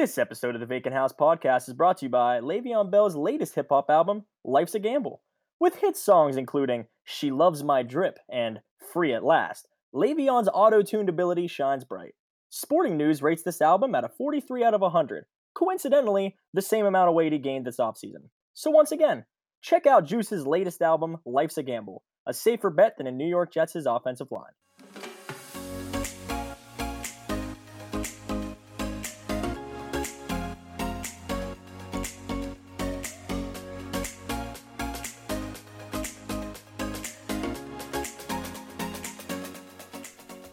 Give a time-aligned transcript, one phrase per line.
[0.00, 3.54] This episode of the Vacant House podcast is brought to you by Le'Veon Bell's latest
[3.54, 5.20] hip hop album, Life's a Gamble.
[5.60, 8.60] With hit songs including She Loves My Drip and
[8.94, 12.14] Free at Last, Le'Veon's auto tuned ability shines bright.
[12.48, 17.10] Sporting News rates this album at a 43 out of 100, coincidentally, the same amount
[17.10, 18.30] of weight he gained this offseason.
[18.54, 19.26] So, once again,
[19.60, 23.52] check out Juice's latest album, Life's a Gamble, a safer bet than a New York
[23.52, 24.54] Jets' offensive line.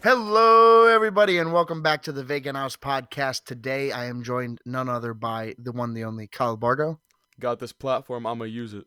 [0.10, 3.44] Hello, everybody, and welcome back to the Vacant House podcast.
[3.44, 7.02] Today, I am joined none other by the one, the only Kyle Bargo.
[7.42, 8.86] Got this platform, I'm gonna use it.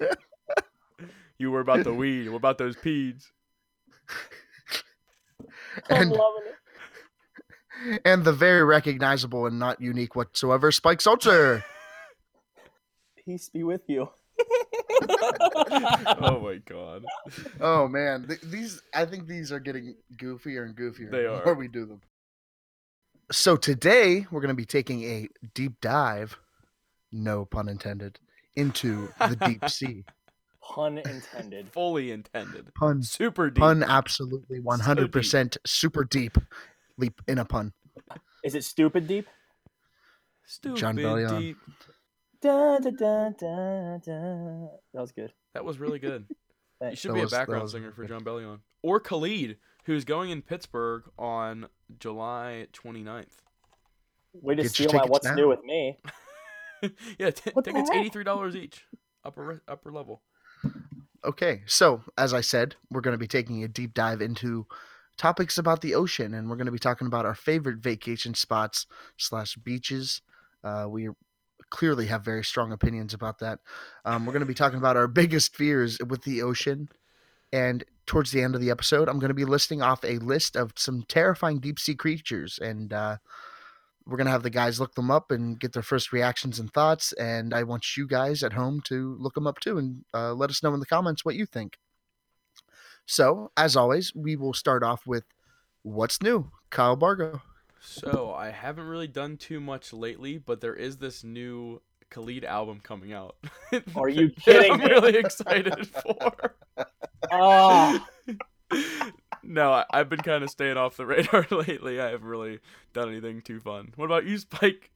[1.38, 2.28] you were about the weed.
[2.28, 3.30] What about those peas?
[5.88, 6.42] I'm And, loving
[7.86, 8.02] it.
[8.04, 11.64] and the very recognizable and not unique whatsoever, Spike Seltzer.
[13.24, 14.08] Peace be with you.
[16.20, 17.04] Oh my god.
[17.60, 21.44] Oh man, th- these I think these are getting goofier and goofier They the are.
[21.44, 22.00] more we do them.
[23.30, 26.38] So today we're going to be taking a deep dive,
[27.12, 28.18] no pun intended,
[28.56, 30.04] into the deep sea.
[30.62, 31.68] Pun intended.
[31.72, 32.72] Fully intended.
[32.74, 33.60] Pun Super deep.
[33.60, 36.38] pun absolutely 100% super deep
[36.96, 37.72] leap in a pun.
[38.44, 39.26] Is it stupid deep?
[40.46, 41.38] Stupid Jon Bellion.
[41.40, 41.56] deep.
[42.40, 44.68] Da, da, da, da, da.
[44.94, 45.32] That was good.
[45.54, 46.26] That was really good.
[46.80, 48.04] You should That be was- a background singer for.
[48.06, 48.60] Jon Bellion.
[48.82, 51.66] Or Khalid, who's going in Pittsburgh on
[51.98, 53.24] July 29th.
[54.32, 55.34] Way to Get your steal my what's now.
[55.34, 55.98] new with me.
[57.18, 58.84] yeah, t- tickets $83 each.
[59.24, 60.22] Upper upper level.
[61.24, 64.68] Okay, so as I said, we're going to be taking a deep dive into
[65.16, 68.86] topics about the ocean, and we're going to be talking about our favorite vacation spots
[69.16, 70.22] slash beaches.
[70.62, 71.08] Uh, we
[71.70, 73.60] clearly have very strong opinions about that.
[74.04, 76.88] Um, we're going to be talking about our biggest fears with the ocean,
[77.52, 80.56] and towards the end of the episode, I'm going to be listing off a list
[80.56, 83.16] of some terrifying deep sea creatures, and uh,
[84.08, 86.72] we're going to have the guys look them up and get their first reactions and
[86.72, 87.12] thoughts.
[87.12, 90.48] And I want you guys at home to look them up too and uh, let
[90.48, 91.76] us know in the comments what you think.
[93.04, 95.24] So, as always, we will start off with
[95.82, 97.42] what's new, Kyle Bargo.
[97.80, 101.80] So I haven't really done too much lately, but there is this new
[102.10, 103.36] Khalid album coming out.
[103.94, 106.54] Are you kidding I'm really excited for.
[107.30, 108.04] Oh.
[109.42, 112.00] no, I, I've been kind of staying off the radar lately.
[112.00, 112.60] I haven't really
[112.92, 113.92] done anything too fun.
[113.96, 114.90] What about you, Spike?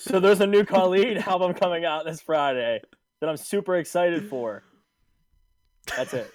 [0.00, 2.80] so there's a new Khalid album coming out this Friday
[3.20, 4.62] that I'm super excited for.
[5.96, 6.32] That's it.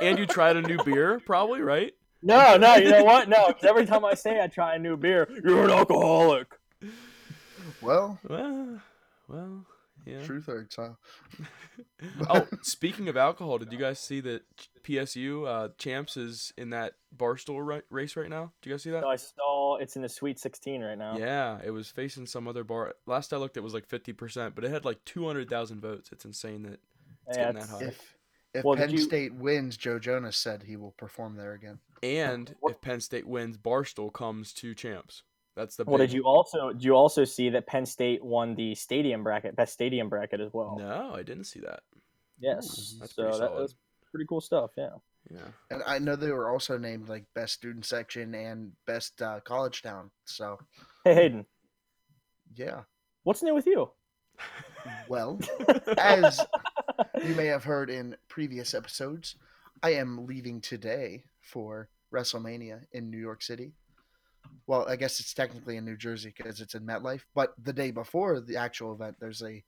[0.00, 1.92] And you tried a new beer, probably, right?
[2.22, 3.28] No, no, you know what?
[3.28, 6.48] No, 'cause every time I say I try a new beer, you're an alcoholic.
[7.80, 8.80] Well, Well,
[9.28, 9.66] well,
[10.04, 10.22] yeah.
[10.24, 10.94] truth hurts, huh?
[12.28, 14.42] Oh, speaking of alcohol, did you guys see that
[14.82, 18.52] PSU uh, champs is in that barstool ri- race right now?
[18.62, 19.02] Did you guys see that?
[19.02, 21.18] So I saw it's in the Sweet 16 right now.
[21.18, 22.94] Yeah, it was facing some other bar.
[23.06, 25.80] Last I looked, it was like fifty percent, but it had like two hundred thousand
[25.80, 26.10] votes.
[26.12, 26.80] It's insane that
[27.28, 27.84] it's Yeah, getting that high.
[27.84, 28.16] If
[28.54, 31.78] if Well, Penn you- State wins, Joe Jonas said he will perform there again.
[32.02, 35.22] And if Penn State wins, Barstool comes to champs.
[35.56, 35.84] That's the.
[35.84, 39.56] Well, did you also did you also see that Penn State won the stadium bracket,
[39.56, 40.76] best stadium bracket as well?
[40.78, 41.80] No, I didn't see that.
[42.38, 43.62] Yes, That's so pretty that, solid.
[43.62, 43.74] that's
[44.10, 44.70] pretty cool stuff.
[44.76, 44.90] Yeah.
[45.30, 45.40] Yeah.
[45.70, 49.82] And I know they were also named like best student section and best uh, college
[49.82, 50.10] town.
[50.24, 50.58] So
[51.04, 51.46] Hey Hayden,
[52.54, 52.82] yeah.
[53.24, 53.90] what's new with you?
[55.08, 55.40] Well,
[55.98, 56.40] as
[57.24, 59.34] you may have heard in previous episodes,
[59.82, 63.72] I am leaving today for WrestleMania in New York City.
[64.66, 67.22] Well, I guess it's technically in New Jersey because it's in MetLife.
[67.34, 69.62] But the day before the actual event, there's a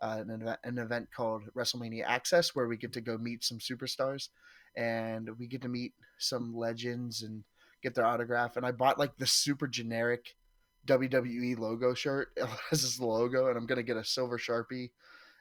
[0.00, 3.58] uh, an, event, an event called WrestleMania Access where we get to go meet some
[3.58, 4.28] superstars,
[4.76, 7.44] and we get to meet some legends and
[7.82, 8.56] get their autograph.
[8.56, 10.34] And I bought like the super generic
[10.86, 12.28] WWE logo shirt.
[12.36, 14.90] It has this logo, and I'm gonna get a silver sharpie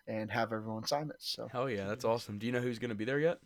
[0.07, 1.17] and have everyone sign it.
[1.19, 2.37] So Hell yeah, that's awesome.
[2.37, 3.39] Do you know who's gonna be there yet?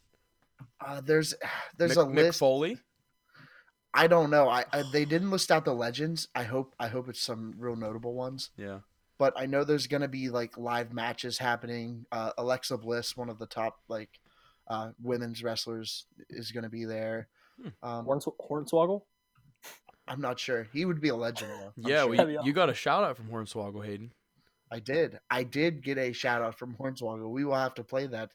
[0.86, 1.34] Uh, there's
[1.78, 2.40] there's Mick, a Mick list.
[2.40, 2.78] Foley.
[3.94, 4.50] I don't know.
[4.50, 6.28] I, I they didn't list out the legends.
[6.36, 8.50] I hope I hope it's some real notable ones.
[8.58, 8.80] Yeah.
[9.18, 12.06] But I know there's gonna be like live matches happening.
[12.12, 14.10] Uh, Alexa Bliss, one of the top like
[14.68, 17.30] uh, women's wrestlers, is gonna be there.
[17.62, 17.70] Hmm.
[17.88, 19.04] Um, Horns- Hornswoggle?
[20.08, 20.68] I'm not sure.
[20.74, 21.68] He would be a legend though.
[21.68, 22.10] I'm Yeah, sure.
[22.10, 24.12] we, That'd you got a shout out from Hornswoggle Hayden.
[24.72, 25.20] I did.
[25.30, 27.30] I did get a shout out from Hornswoggle.
[27.30, 28.32] We will have to play that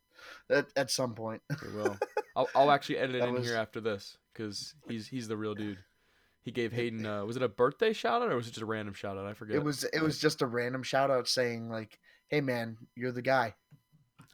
[0.48, 1.42] at, at some point.
[1.64, 1.96] We will.
[2.36, 5.36] I'll, I'll actually edit it That in was- here after this because he's he's the
[5.36, 5.78] real dude.
[6.42, 7.04] He gave Hayden.
[7.04, 9.26] Uh, was it a birthday shout out or was it just a random shout out?
[9.26, 9.56] I forget.
[9.56, 11.98] It was it was just a random shout out saying like,
[12.28, 13.54] "Hey man, you're the guy."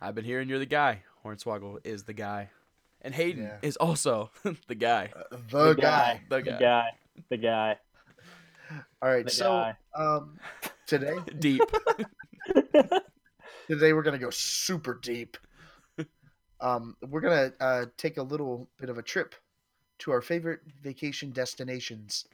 [0.00, 1.02] I've been hearing you're the guy.
[1.25, 2.50] Hornswoggle is the guy,
[3.02, 3.56] and Hayden Yeah.
[3.62, 4.31] is also
[4.69, 5.10] the guy.
[5.16, 6.20] Uh, The, guy.
[6.28, 6.58] The The guy.
[6.60, 6.87] guy.
[7.31, 7.76] The guy.
[9.02, 9.25] All right.
[9.25, 9.76] The so guy.
[9.96, 10.38] um
[10.86, 11.62] today Deep.
[13.68, 15.36] today we're going to go super deep.
[16.60, 19.34] Um we're going to uh take a little bit of a trip
[19.98, 22.26] to our favorite vacation destinations.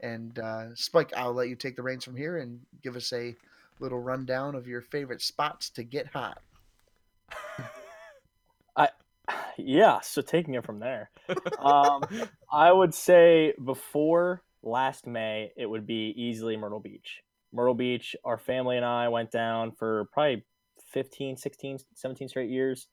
[0.00, 3.34] And uh Spike, I'll let you take the reins from here and give us a
[3.80, 6.40] little rundown of your favorite spots to get hot.
[8.76, 8.88] I,
[9.58, 11.10] yeah, so taking it from there.
[11.58, 12.04] Um,
[12.52, 17.23] I would say before last May, it would be easily Myrtle Beach.
[17.54, 20.44] Myrtle Beach, our family and I went down for probably
[20.90, 22.88] 15, 16, 17 straight years.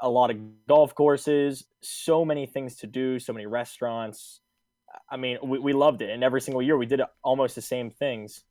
[0.00, 4.40] A lot of golf courses, so many things to do, so many restaurants.
[5.10, 6.10] I mean, we, we loved it.
[6.10, 8.44] And every single year we did almost the same things.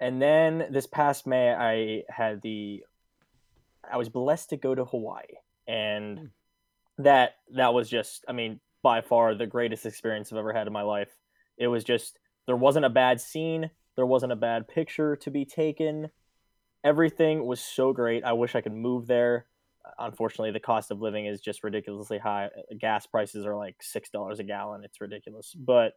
[0.00, 2.82] And then this past May, I had the,
[3.90, 5.36] I was blessed to go to Hawaii.
[5.68, 6.24] And hmm.
[6.98, 10.72] that that was just i mean by far the greatest experience i've ever had in
[10.72, 11.10] my life
[11.56, 15.44] it was just there wasn't a bad scene there wasn't a bad picture to be
[15.44, 16.10] taken.
[16.84, 18.24] Everything was so great.
[18.24, 19.46] I wish i could move there.
[19.98, 22.48] Unfortunately the cost of living is just ridiculously high.
[22.78, 24.84] Gas prices are like six dollars a gallon.
[24.84, 25.54] It's ridiculous.
[25.54, 25.94] But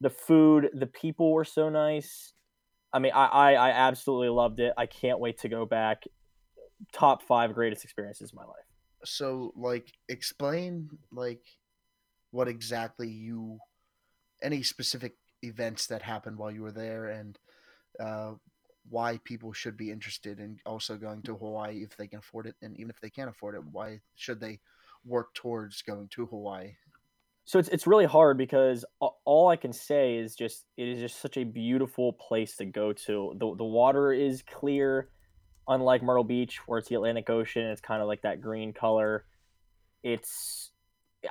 [0.00, 2.32] the food the people were so nice.
[2.92, 4.72] I mean I, I i absolutely loved it.
[4.76, 6.04] I can't wait to go back.
[6.92, 8.66] Top five greatest experiences of my life.
[9.04, 11.42] So like explain like
[12.30, 13.58] what exactly you
[14.42, 17.38] any specific events that happened while you were there and
[18.00, 18.32] uh,
[18.88, 22.56] why people should be interested in also going to Hawaii if they can afford it
[22.62, 24.60] and even if they can't afford it why should they
[25.04, 26.74] work towards going to Hawaii
[27.48, 31.18] so it's it's really hard because all I can say is just it is just
[31.18, 33.34] such a beautiful place to go to.
[33.38, 35.08] The the water is clear,
[35.66, 37.62] unlike Myrtle Beach where it's the Atlantic Ocean.
[37.62, 39.24] It's kind of like that green color.
[40.02, 40.72] It's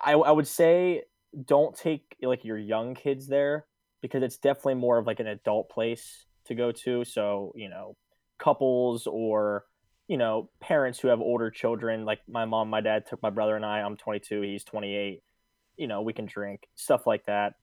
[0.04, 1.04] I I would say
[1.45, 3.68] don't take like your young kids there
[4.01, 7.03] because it's definitely more of like an adult place to go to.
[7.05, 7.95] So you know,
[8.39, 9.65] couples or
[10.07, 12.05] you know parents who have older children.
[12.05, 13.81] Like my mom, my dad took my brother and I.
[13.81, 14.41] I'm 22.
[14.41, 15.21] He's 28
[15.77, 17.53] you know we can drink stuff like that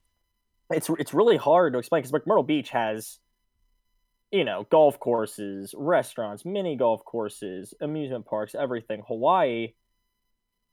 [0.71, 3.19] it's it's really hard to explain because like beach has
[4.31, 9.73] you know golf courses restaurants mini golf courses amusement parks everything hawaii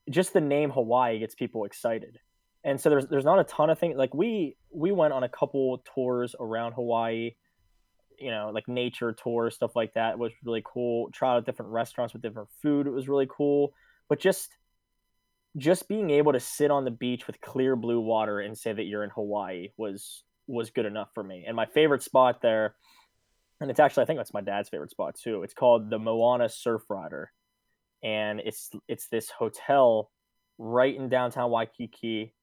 [0.10, 2.20] just the name hawaii gets people excited
[2.64, 5.30] and so there's there's not a ton of things like we we went on a
[5.30, 7.32] couple tours around hawaii
[8.20, 12.14] you know like nature tours stuff like that was really cool tried out different restaurants
[12.14, 13.74] with different food it was really cool
[14.10, 14.50] but just
[15.58, 18.84] just being able to sit on the beach with clear blue water and say that
[18.84, 21.46] you're in Hawaii was was good enough for me.
[21.48, 22.76] And my favorite spot there,
[23.60, 25.44] and it's actually I think that's my dad's favorite spot too.
[25.44, 27.32] It's called the Moana Surf Rider,
[28.04, 30.10] and it's it's this hotel
[30.58, 32.34] right in downtown Waikiki,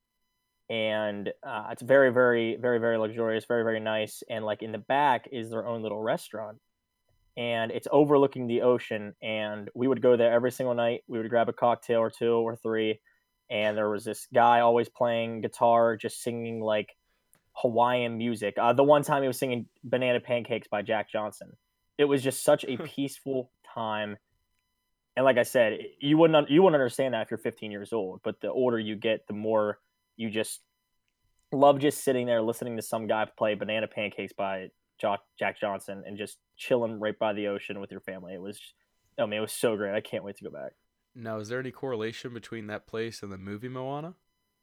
[0.69, 4.23] and uh, it's very very very very luxurious, very very nice.
[4.29, 6.57] And like in the back is their own little restaurant,
[7.35, 9.15] and it's overlooking the ocean.
[9.21, 11.01] And we would go there every single night.
[11.07, 12.99] We would grab a cocktail or two or three,
[13.49, 16.95] and there was this guy always playing guitar, just singing like
[17.53, 18.55] Hawaiian music.
[18.57, 21.57] Uh, the one time he was singing "Banana Pancakes" by Jack Johnson.
[21.97, 24.17] It was just such a peaceful time.
[25.15, 28.21] And like I said, you wouldn't you wouldn't understand that if you're 15 years old.
[28.23, 29.79] But the older you get, the more
[30.19, 30.59] you just
[31.51, 34.67] love just sitting there listening to some guy play "Banana Pancakes" by
[34.99, 38.33] Jack Jack Johnson and just chilling right by the ocean with your family.
[38.33, 38.59] It was,
[39.17, 39.95] I mean, it was so great.
[39.95, 40.73] I can't wait to go back.
[41.15, 44.15] Now, is there any correlation between that place and the movie Moana?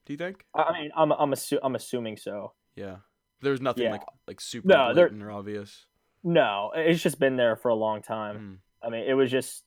[0.04, 0.44] Do you think?
[0.54, 2.52] I I mean, I'm I'm assu- I'm assuming so.
[2.76, 2.96] Yeah.
[3.40, 3.92] There's nothing Yeah.
[3.92, 5.86] like like super No, blatant or obvious.
[6.22, 8.60] No, it's just been there for a long time.
[8.82, 8.86] Mm.
[8.86, 9.64] I mean, it was just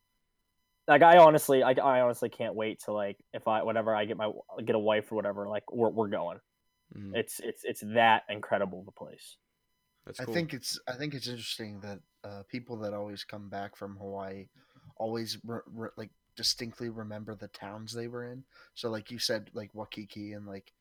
[0.89, 4.17] like I honestly, I, I honestly can't wait to like if I whenever I get
[4.17, 4.31] my
[4.65, 6.39] get a wife or whatever, like we're we're going.
[6.97, 7.15] Mm.
[7.15, 9.37] It's it's it's that incredible the place.
[10.05, 10.33] That's cool.
[10.33, 13.97] I think it's I think it's interesting that uh, people that always come back from
[13.97, 14.47] Hawaii
[14.97, 18.43] always re- re- like distinctly remember the towns they were in.
[18.73, 20.73] So like you said, like Waikiki and like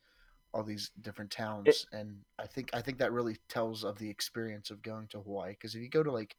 [0.55, 4.71] all these different towns, and I think I think that really tells of the experience
[4.71, 5.51] of going to Hawaii.
[5.51, 6.35] Because if you go to like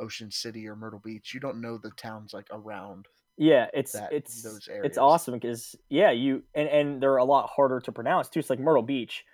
[0.00, 3.06] Ocean City or Myrtle Beach, you don't know the towns like around.
[3.36, 4.86] Yeah, it's That- it's those areas.
[4.86, 8.40] it's awesome because yeah, you and and they're a lot harder to pronounce too.
[8.40, 9.24] It's like Myrtle Beach.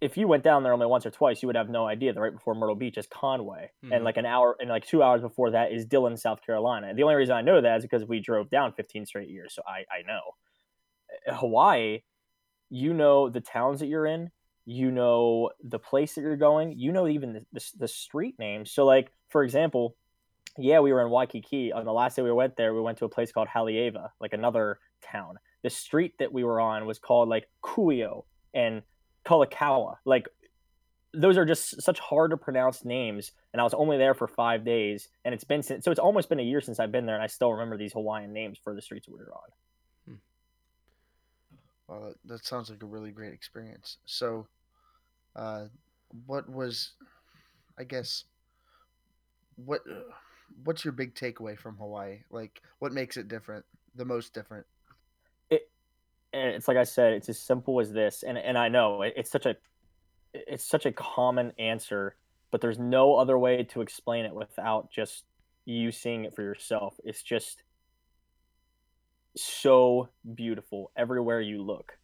[0.00, 2.20] if you went down there only once or twice, you would have no idea that
[2.20, 3.94] right before Myrtle Beach is Conway, Mhm.
[3.94, 6.92] and like an hour and like two hours before that is Dillon, South Carolina.
[6.92, 9.62] The only reason I know that is because we drove down 15 straight years, so
[9.64, 10.34] I I know.
[11.28, 12.02] Hawaii,
[12.68, 14.32] you know the towns that you're in,
[14.64, 18.70] you know the place that you're going, you know even the the, the street names.
[18.70, 19.96] So like for example,
[20.58, 21.72] yeah, we were in Waikiki.
[21.72, 24.32] On the last day we went there, we went to a place called Haleiwa, like
[24.32, 25.36] another town.
[25.62, 28.82] The street that we were on was called like Kuhio and
[29.24, 29.96] Kalakaua.
[30.04, 30.28] Like
[31.14, 33.32] those are just such hard to pronounce names.
[33.52, 36.28] And I was only there for five days, and it's been since so it's almost
[36.28, 38.74] been a year since I've been there, and I still remember these Hawaiian names for
[38.74, 39.50] the streets we were on.
[41.92, 43.98] Well, that, sounds like a really great experience.
[44.06, 44.46] So,
[45.36, 45.64] uh,
[46.26, 46.92] what was,
[47.78, 48.24] I guess,
[49.56, 49.82] what
[50.64, 52.20] what's your big takeaway from Hawaii?
[52.30, 53.64] Like, what makes it different?
[53.94, 54.66] The most different?
[56.32, 58.22] and it's like I said, it's as simple as this.
[58.22, 59.56] And and I know it, it's such a
[60.32, 62.16] it's such a common answer,
[62.50, 65.24] but there's no other way to explain it without just
[65.66, 66.96] you seeing it for yourself.
[67.04, 67.62] It's just
[69.36, 71.96] so beautiful everywhere you look.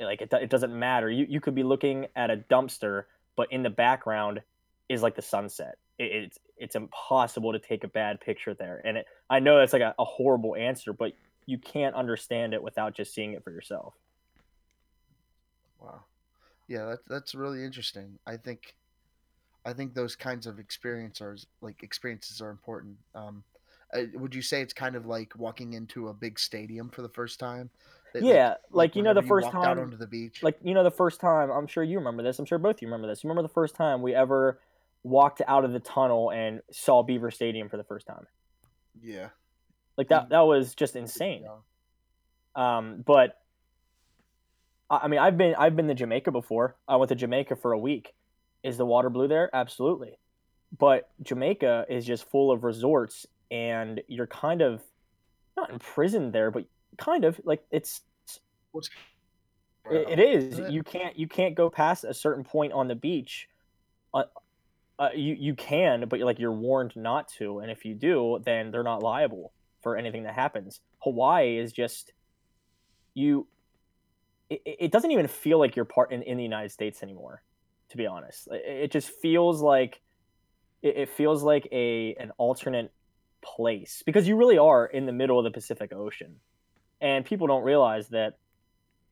[0.00, 1.10] Like it, it doesn't matter.
[1.10, 3.04] You you could be looking at a dumpster,
[3.36, 4.42] but in the background
[4.88, 5.76] is like the sunset.
[5.98, 8.80] It, it's it's impossible to take a bad picture there.
[8.84, 11.12] And it, I know that's like a, a horrible answer, but
[11.46, 13.94] you can't understand it without just seeing it for yourself.
[15.80, 16.04] Wow.
[16.68, 18.18] Yeah, that's that's really interesting.
[18.26, 18.74] I think,
[19.66, 22.96] I think those kinds of experiences, are like experiences, are important.
[23.14, 23.44] Um,
[23.94, 27.08] uh, would you say it's kind of like walking into a big stadium for the
[27.08, 27.70] first time?
[28.12, 30.42] That, Yeah, like, you know, the whenever first walked out time- onto the beach.
[30.42, 32.38] Like you know, the first time I'm sure you remember this.
[32.38, 33.24] I'm sure both of you remember this.
[33.24, 34.60] You remember the first time we ever
[35.02, 38.26] walked out of the tunnel and saw Beaver Stadium for the first time.
[39.02, 39.28] yeah,
[39.96, 40.28] Like that.
[40.30, 41.44] That was just insane.
[42.54, 43.38] Um, but
[44.88, 46.76] I I mean, I've been I've been to Jamaica before.
[46.86, 48.14] I went to Jamaica for a week.
[48.62, 49.50] Is the water blue there?
[49.52, 50.18] Absolutely.
[50.76, 54.82] But Jamaica is just full of resorts, and you're kind of
[55.56, 56.64] not imprisoned there, but
[56.98, 58.02] kind of like it's
[58.74, 58.90] What's
[59.88, 60.58] It, it is.
[60.70, 63.48] You can't you can't go past a certain point on the beach.
[64.12, 64.24] Uh,
[64.98, 68.72] uh, you you can, but like you're warned not to, and if you do, then
[68.72, 70.80] they're not liable for anything that happens.
[70.98, 72.12] Hawaii is just
[73.14, 73.46] you.
[74.50, 77.42] It, it doesn't even feel like you're part in, in the United States anymore,
[77.90, 78.48] to be honest.
[78.50, 80.00] It, it just feels like
[80.82, 82.92] it, it feels like a an alternate
[83.44, 86.36] place because you really are in the middle of the Pacific Ocean,
[87.00, 88.38] and people don't realize that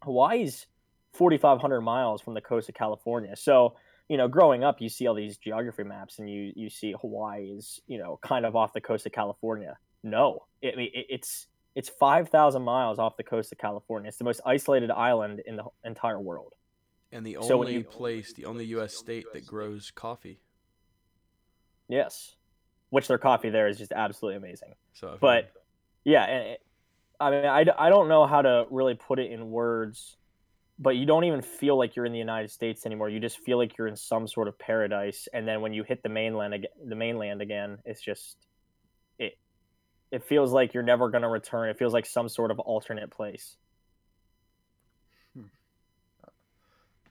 [0.02, 0.66] Hawaii's
[1.12, 3.36] 4,500 miles from the coast of California.
[3.36, 3.76] So,
[4.08, 7.50] you know, growing up, you see all these geography maps and you, you see Hawaii
[7.50, 9.76] is, you know, kind of off the coast of California.
[10.02, 14.08] No, I mean, it, it's, it's 5,000 miles off the coast of California.
[14.08, 16.54] It's the most isolated island in the entire world.
[17.12, 18.94] And the only So you- place, the only U.S.
[18.94, 20.40] state that grows coffee.
[21.88, 22.36] Yes.
[22.92, 24.74] Which their coffee there is just absolutely amazing.
[24.92, 25.46] So, But heard.
[26.04, 26.62] yeah, and it,
[27.18, 30.18] I mean, I, I don't know how to really put it in words,
[30.78, 33.08] but you don't even feel like you're in the United States anymore.
[33.08, 35.26] You just feel like you're in some sort of paradise.
[35.32, 38.36] And then when you hit the mainland again, the mainland again, it's just
[39.18, 39.38] it.
[40.10, 41.70] It feels like you're never going to return.
[41.70, 43.56] It feels like some sort of alternate place.
[45.34, 45.44] Hmm.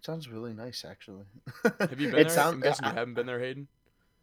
[0.01, 1.25] Sounds really nice, actually.
[1.79, 2.29] have you been it there?
[2.29, 3.67] sound- I'm guessing I- you haven't been there, Hayden.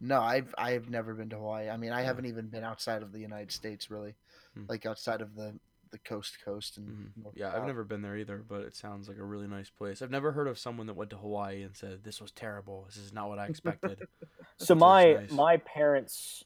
[0.01, 1.69] No, I've I've never been to Hawaii.
[1.69, 2.05] I mean, I Yeah.
[2.07, 4.15] haven't even been outside of the United States, really,
[4.53, 4.65] Hmm.
[4.67, 5.59] like outside of the
[5.91, 7.31] the coast coast and Mhm.
[7.33, 10.03] Yeah, to I've never been there either, but it sounds like a really nice place.
[10.03, 12.83] I've never heard of someone that went to Hawaii and said this was terrible.
[12.85, 14.07] This is not what I expected.
[14.57, 15.31] So That's my nice.
[15.31, 16.43] my parents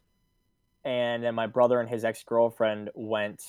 [0.86, 3.44] and then my brother and his ex girlfriend went.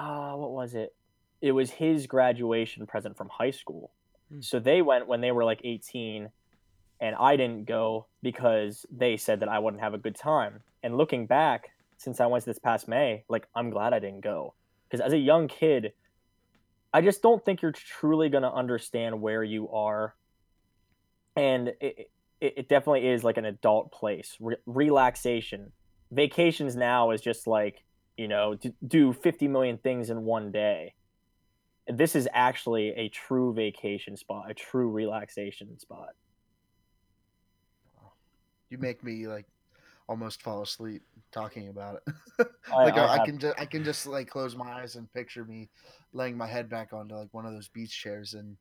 [0.00, 0.94] Uh, what was it?
[1.40, 3.92] It was his graduation present from high school.
[4.30, 4.40] Hmm.
[4.40, 6.32] So they went when they were like 18,
[7.00, 10.62] and I didn't go because they said that I wouldn't have a good time.
[10.82, 14.54] And looking back, since I went this past May, like I'm glad I didn't go
[14.88, 15.92] because as a young kid,
[16.92, 20.14] I just don't think you're truly gonna understand where you are,
[21.34, 22.10] and it,
[22.40, 24.36] it, it definitely is like an adult place.
[24.40, 25.72] Re- relaxation,
[26.10, 27.84] vacations now is just like
[28.16, 30.94] you know do, do 50 million things in one day.
[31.88, 36.10] This is actually a true vacation spot, a true relaxation spot.
[38.70, 39.46] You make me like
[40.08, 42.46] almost fall asleep talking about it.
[42.72, 45.10] Like I I, I, have- can just I can just like close my eyes and
[45.12, 45.68] picture me
[46.12, 48.56] laying my head back onto like one of those beach chairs and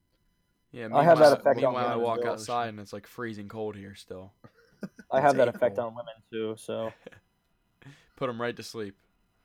[0.71, 2.33] Yeah, I have that effect on Meanwhile, I walk as well.
[2.33, 4.31] outside and it's like freezing cold here still.
[5.11, 6.91] I have It's that effect on women too, so
[8.15, 8.95] Put them right to sleep.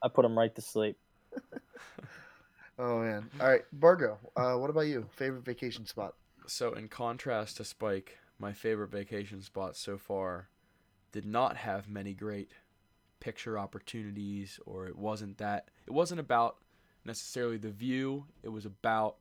[0.02, 0.96] I put them right to sleep.
[2.78, 3.28] oh man.
[3.40, 4.18] All right, Bargo.
[4.36, 5.06] Uh, what about you?
[5.16, 6.14] Favorite vacation spot?
[6.46, 10.48] So, in contrast to Spike, my favorite vacation spot so far
[11.12, 12.52] did not have many great
[13.20, 15.68] picture opportunities, or it wasn't that.
[15.86, 16.56] It wasn't about
[17.04, 19.16] necessarily the view, it was about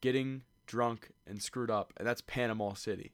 [0.00, 3.12] getting drunk and screwed up, and that's Panama City.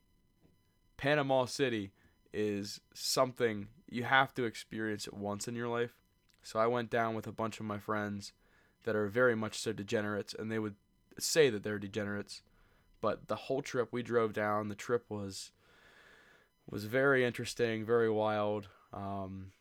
[0.96, 1.92] Panama City
[2.32, 5.96] is something you have to experience it once in your life.
[6.42, 8.32] So I went down with a bunch of my friends
[8.84, 10.76] that are very much so degenerates, and they would
[11.18, 12.42] say that they're degenerates.
[13.00, 15.52] But the whole trip we drove down, the trip was
[16.68, 18.68] was very interesting, very wild.
[18.92, 19.52] Um,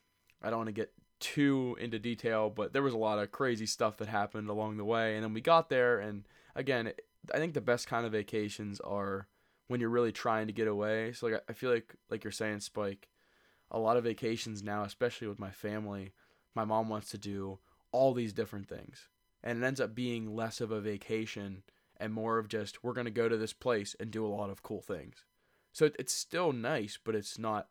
[0.42, 3.66] I don't want to get too into detail, but there was a lot of crazy
[3.66, 5.16] stuff that happened along the way.
[5.16, 6.92] And then we got there, and again,
[7.34, 9.28] I think the best kind of vacations are
[9.68, 11.14] when you're really trying to get away.
[11.14, 13.10] So like I feel like like you're saying, Spike,
[13.72, 16.14] a lot of vacations now, especially with my family,
[16.54, 17.60] my mom wants to do
[17.92, 19.10] all these different things,
[19.44, 21.64] and it ends up being less of a vacation
[21.98, 24.64] and more of just we're gonna go to this place and do a lot of
[24.64, 25.24] cool things.
[25.72, 27.68] So it's still nice, but it's not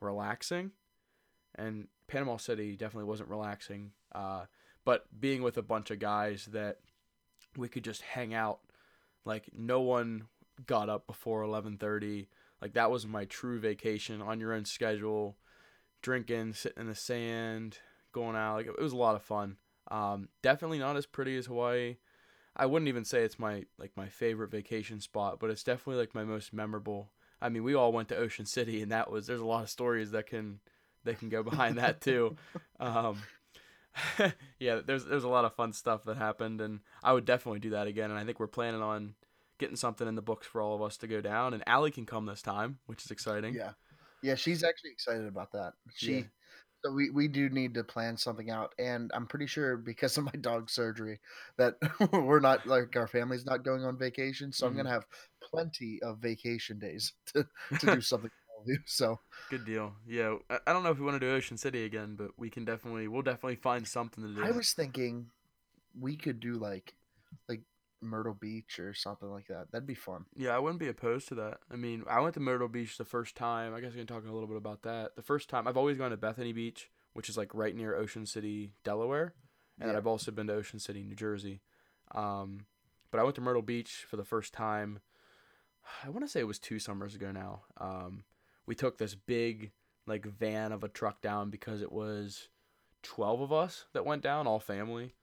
[0.00, 0.72] relaxing.
[1.54, 3.92] And Panama City definitely wasn't relaxing.
[4.12, 4.46] Uh,
[4.84, 6.78] but being with a bunch of guys that
[7.56, 8.60] we could just hang out,
[9.24, 10.26] like no one
[10.66, 12.26] got up before 11:30.
[12.60, 15.36] Like that was my true vacation on your own schedule,
[16.02, 17.78] drinking, sitting in the sand,
[18.12, 18.56] going out.
[18.56, 19.56] Like it was a lot of fun.
[19.90, 21.96] Um, definitely not as pretty as Hawaii.
[22.56, 26.14] I wouldn't even say it's my like my favorite vacation spot, but it's definitely like
[26.14, 27.10] my most memorable.
[27.40, 29.70] I mean, we all went to Ocean City, and that was there's a lot of
[29.70, 30.60] stories that can
[31.04, 32.36] that can go behind that too.
[32.80, 33.22] Um,
[34.58, 37.70] yeah, there's there's a lot of fun stuff that happened, and I would definitely do
[37.70, 38.10] that again.
[38.10, 39.14] And I think we're planning on
[39.58, 41.54] getting something in the books for all of us to go down.
[41.54, 43.54] And Allie can come this time, which is exciting.
[43.54, 43.70] Yeah,
[44.22, 45.74] yeah, she's actually excited about that.
[45.94, 46.14] She.
[46.14, 46.22] Yeah.
[46.84, 50.24] So we, we do need to plan something out, and I'm pretty sure because of
[50.24, 51.18] my dog surgery
[51.56, 51.76] that
[52.12, 54.52] we're not like our family's not going on vacation.
[54.52, 54.72] So mm-hmm.
[54.72, 55.06] I'm gonna have
[55.50, 57.46] plenty of vacation days to,
[57.80, 58.30] to do something
[58.86, 59.92] So good deal.
[60.06, 60.36] Yeah,
[60.66, 63.08] I don't know if we want to do Ocean City again, but we can definitely
[63.08, 64.44] we'll definitely find something to do.
[64.44, 65.26] I was thinking
[65.98, 66.94] we could do like
[67.48, 67.62] like
[68.04, 69.72] Myrtle Beach or something like that.
[69.72, 70.26] That'd be fun.
[70.36, 71.58] Yeah, I wouldn't be opposed to that.
[71.70, 73.74] I mean, I went to Myrtle Beach the first time.
[73.74, 75.16] I guess we can talk a little bit about that.
[75.16, 78.26] The first time I've always gone to Bethany Beach, which is like right near Ocean
[78.26, 79.34] City, Delaware,
[79.80, 79.96] and yeah.
[79.96, 81.60] I've also been to Ocean City, New Jersey.
[82.14, 82.66] Um,
[83.10, 85.00] but I went to Myrtle Beach for the first time.
[86.04, 87.62] I want to say it was two summers ago now.
[87.78, 88.24] Um,
[88.66, 89.72] we took this big
[90.06, 92.48] like van of a truck down because it was
[93.02, 95.14] 12 of us that went down, all family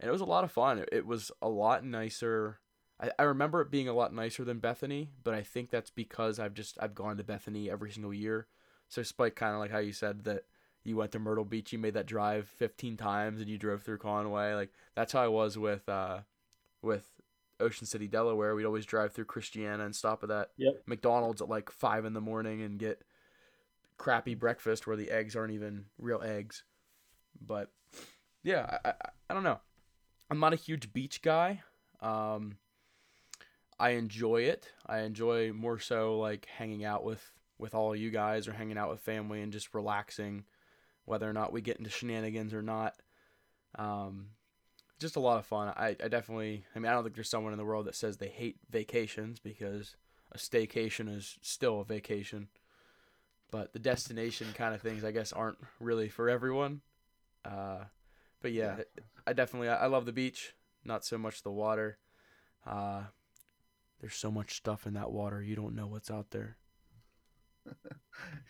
[0.00, 0.78] and it was a lot of fun.
[0.78, 2.60] It, it was a lot nicer.
[3.00, 6.38] I, I remember it being a lot nicer than Bethany, but I think that's because
[6.38, 8.46] I've just I've gone to Bethany every single year.
[8.88, 10.44] So Spike, kind of like how you said that
[10.84, 13.98] you went to Myrtle Beach, you made that drive 15 times, and you drove through
[13.98, 14.54] Conway.
[14.54, 16.20] Like that's how I was with uh,
[16.82, 17.06] with
[17.58, 18.54] Ocean City, Delaware.
[18.54, 20.82] We'd always drive through Christiana and stop at that yep.
[20.86, 23.02] McDonald's at like five in the morning and get
[23.98, 26.64] crappy breakfast where the eggs aren't even real eggs.
[27.44, 27.70] But
[28.42, 28.94] yeah, I, I,
[29.30, 29.60] I don't know.
[30.30, 31.62] I'm not a huge beach guy.
[32.00, 32.56] Um,
[33.78, 34.68] I enjoy it.
[34.86, 37.22] I enjoy more so like hanging out with
[37.58, 40.44] with all you guys or hanging out with family and just relaxing,
[41.04, 42.94] whether or not we get into shenanigans or not.
[43.76, 44.28] Um,
[44.98, 45.72] just a lot of fun.
[45.76, 46.64] I, I definitely.
[46.74, 49.38] I mean, I don't think there's someone in the world that says they hate vacations
[49.38, 49.96] because
[50.32, 52.48] a staycation is still a vacation.
[53.50, 56.80] But the destination kind of things, I guess, aren't really for everyone.
[57.44, 57.84] Uh,
[58.42, 59.02] but yeah, yeah.
[59.26, 61.98] I definitely I love the beach, not so much the water.
[62.66, 63.04] Uh,
[64.00, 66.56] there's so much stuff in that water you don't know what's out there.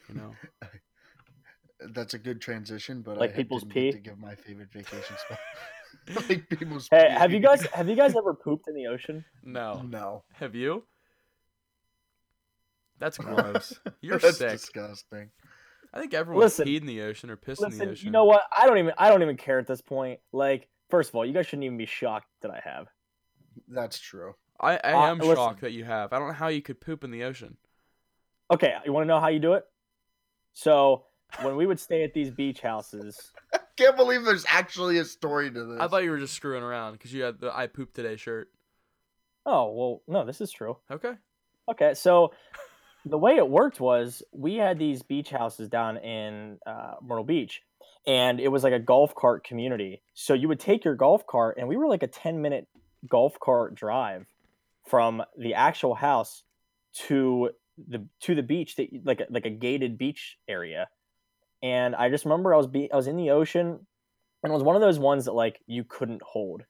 [0.09, 0.35] You know.
[1.93, 3.93] That's a good transition, but like I people's pee.
[3.93, 5.39] To give my favorite vacation spot.
[6.29, 6.89] like people's.
[6.91, 7.13] Hey, pee.
[7.15, 9.25] have you guys have you guys ever pooped in the ocean?
[9.43, 9.83] No.
[9.87, 10.25] No.
[10.35, 10.85] Have you?
[12.99, 13.79] That's gross.
[14.01, 14.53] You're That's sick.
[14.53, 15.31] disgusting.
[15.93, 18.07] I think everyone listen, peed in the ocean or pissed listen, in the ocean.
[18.07, 18.43] You know what?
[18.57, 20.21] I don't even I don't even care at this point.
[20.33, 22.89] Like, first of all, you guys shouldn't even be shocked that I have.
[23.69, 24.35] That's true.
[24.61, 25.35] I, I uh, am listen.
[25.35, 26.13] shocked that you have.
[26.13, 27.57] I don't know how you could poop in the ocean.
[28.51, 29.65] Okay, you want to know how you do it?
[30.53, 31.05] So
[31.43, 35.51] when we would stay at these beach houses, I can't believe there's actually a story
[35.51, 35.81] to this.
[35.81, 38.49] I thought you were just screwing around because you had the "I pooped today" shirt.
[39.45, 40.79] Oh well, no, this is true.
[40.91, 41.13] Okay.
[41.69, 42.33] Okay, so
[43.07, 47.63] the way it worked was we had these beach houses down in uh, Myrtle Beach,
[48.07, 50.03] and it was like a golf cart community.
[50.15, 52.67] So you would take your golf cart, and we were like a ten minute
[53.09, 54.27] golf cart drive
[54.85, 56.43] from the actual house
[57.07, 57.51] to
[57.89, 60.89] the to the beach that like a, like a gated beach area.
[61.63, 63.67] And I just remember I was be I was in the ocean,
[64.43, 66.65] and it was one of those ones that like you couldn't hold.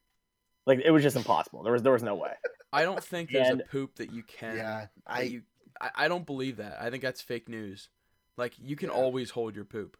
[0.66, 1.62] Like it was just impossible.
[1.62, 2.32] There was there was no way.
[2.72, 4.56] I don't think there's And- a poop that you can.
[4.56, 5.42] Yeah, that I you,
[5.80, 6.78] I, I don't believe that.
[6.80, 7.88] I think that's fake news.
[8.36, 8.96] Like you can Yeah.
[8.96, 9.96] always hold your poop.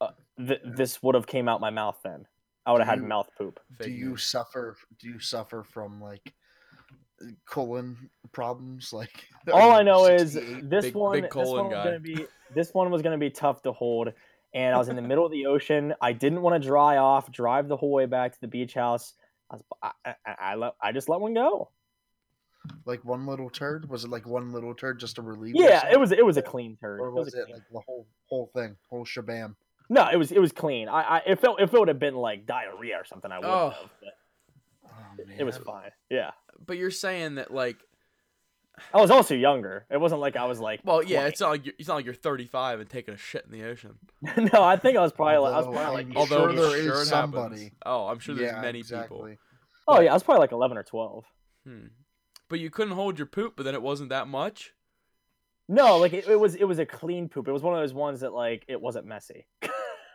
[0.00, 2.26] Uh, th- this would have came out my mouth then.
[2.66, 3.60] I would have had you- mouth poop.
[3.78, 4.24] Fake do you news.
[4.24, 6.34] suffer do you suffer from like
[7.46, 7.96] colon
[8.32, 11.12] problems like All I you know is this Big- one.
[11.12, 12.26] big this colon one was gonna be.
[12.54, 14.12] This one was gonna be tough to hold,
[14.54, 15.94] and I was in the middle of the ocean.
[16.00, 19.14] I didn't want to dry off, drive the whole way back to the beach house.
[19.50, 19.90] I, was, I,
[20.26, 21.70] I, I, let, I just let one go.
[22.84, 25.92] Like one little turd was it like one little turd just to relieve Yeah, yourself?
[25.92, 26.12] it was.
[26.12, 27.00] It was a clean turd.
[27.00, 29.54] or It was it like the whole whole thing whole shabam
[29.88, 30.30] No, it was.
[30.30, 30.88] It was clean.
[30.88, 31.00] I.
[31.02, 33.70] I if it, if it would have been like diarrhea or something, I would Oh.
[33.70, 33.90] have.
[34.00, 34.14] But
[34.86, 35.90] oh, it was fine.
[36.10, 36.30] Yeah.
[36.66, 37.78] But you're saying that like,
[38.94, 39.86] I was also younger.
[39.90, 40.80] It wasn't like I was like.
[40.84, 41.28] well, yeah, 20.
[41.30, 43.64] it's not like you're, it's not like you're 35 and taking a shit in the
[43.66, 43.94] ocean.
[44.52, 45.38] no, I think I was probably.
[45.38, 46.16] Like, I was Although probably I'm like.
[46.18, 47.54] Although sure there I'm is somebody.
[47.64, 47.78] happens.
[47.86, 49.30] Oh, I'm sure there's yeah, many exactly.
[49.32, 49.36] people.
[49.88, 51.24] Oh yeah, I was probably like eleven or twelve.
[51.66, 51.86] Hmm.
[52.50, 54.74] But you couldn't hold your poop, but then it wasn't that much.
[55.68, 56.56] No, like it, it was.
[56.56, 57.46] It was a clean poop.
[57.48, 59.46] It was one of those ones that like it wasn't messy.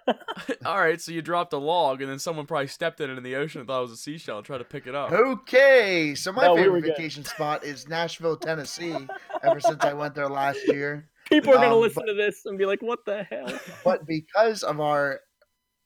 [0.66, 3.24] All right, so you dropped a log, and then someone probably stepped in it in
[3.24, 5.12] the ocean and thought it was a seashell and tried to pick it up.
[5.12, 6.92] Okay, so my No, we favorite good.
[6.96, 8.96] vacation spot is Nashville, Tennessee.
[9.42, 12.56] ever since I went there last year, People are gonna Um, listen to this and
[12.56, 15.22] be like, "What the hell?" but because of our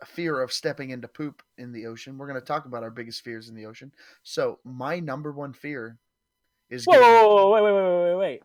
[0.06, 3.22] fear of stepping into poop in the ocean, we're going to talk about our biggest
[3.22, 3.92] fears in the ocean.
[4.24, 5.98] So my number one fear
[6.70, 8.42] is Whoa, getting- whoa, whoa, wait, wait, wait, wait, wait, wait.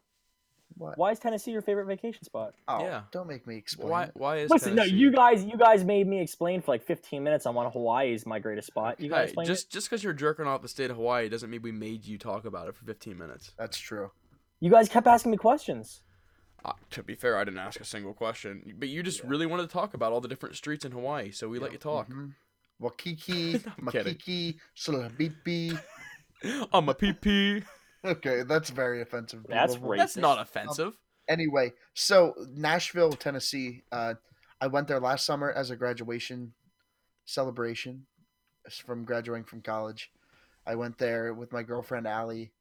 [0.76, 0.98] what?
[0.98, 2.54] Why is Tennessee your favorite vacation spot?
[2.66, 3.02] Oh, Yeah.
[3.12, 3.88] don't make me explain.
[3.90, 4.04] Why?
[4.04, 4.10] it.
[4.14, 7.46] Why is Listen, no, you guys, you guys made me explain for like 15 minutes
[7.46, 8.98] on why Hawaii is my greatest spot.
[9.00, 11.48] You guys Hey, explain just just because you're jerking off the state of Hawaii doesn't
[11.50, 13.52] mean we made you talk about it for 15 minutes.
[13.58, 14.10] That's true.
[14.60, 16.02] You guys kept asking me questions.
[16.64, 19.64] Uh, to be fair, I didn't ask a single question, but you just really wanted
[19.64, 22.08] to talk about all the different streets in Hawaii, so we let you talk.
[22.08, 22.32] Mhm.
[22.80, 23.84] Waikiki, I'm.
[23.86, 25.78] Makiki, Sulabipi.
[26.72, 27.62] I'm a PP.
[28.04, 29.46] Okay, that's very offensive.
[29.48, 29.90] That's people.
[29.90, 29.98] racist.
[29.98, 30.98] That's not offensive.
[31.28, 33.82] Anyway, so Nashville, Tennessee.
[33.90, 34.14] Uh,
[34.60, 36.52] I went there last summer as a graduation
[37.24, 38.06] celebration
[38.84, 40.10] from graduating from college.
[40.66, 42.52] I went there with my girlfriend Allie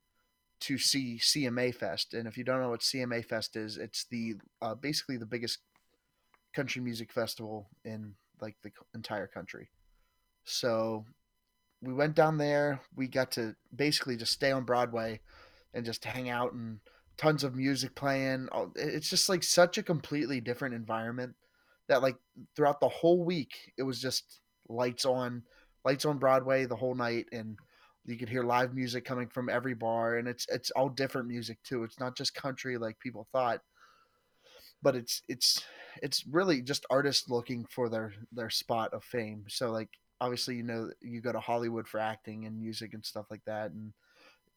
[0.62, 4.36] to see CMA Fest, and if you don't know what CMA Fest is, it's the
[4.62, 5.60] uh, basically the biggest
[6.53, 9.69] country music festival in like the entire country.
[10.45, 11.06] So
[11.84, 12.80] we went down there.
[12.96, 15.19] We got to basically just stay on Broadway
[15.74, 16.80] and just hang out and
[17.17, 18.48] tons of music playing.
[18.76, 21.36] It's just like such a completely different environment
[21.89, 22.15] that like
[22.56, 25.43] throughout the whole week it was just lights on,
[25.84, 27.58] lights on Broadway the whole night and
[28.06, 31.58] you could hear live music coming from every bar and it's it's all different music
[31.63, 31.84] too.
[31.84, 33.62] It's not just country like people thought.
[34.82, 35.63] But it's it's
[36.02, 39.46] it's really just artists looking for their their spot of fame.
[39.48, 39.89] So like
[40.23, 43.71] obviously you know you go to Hollywood for acting and music and stuff like that
[43.71, 43.93] and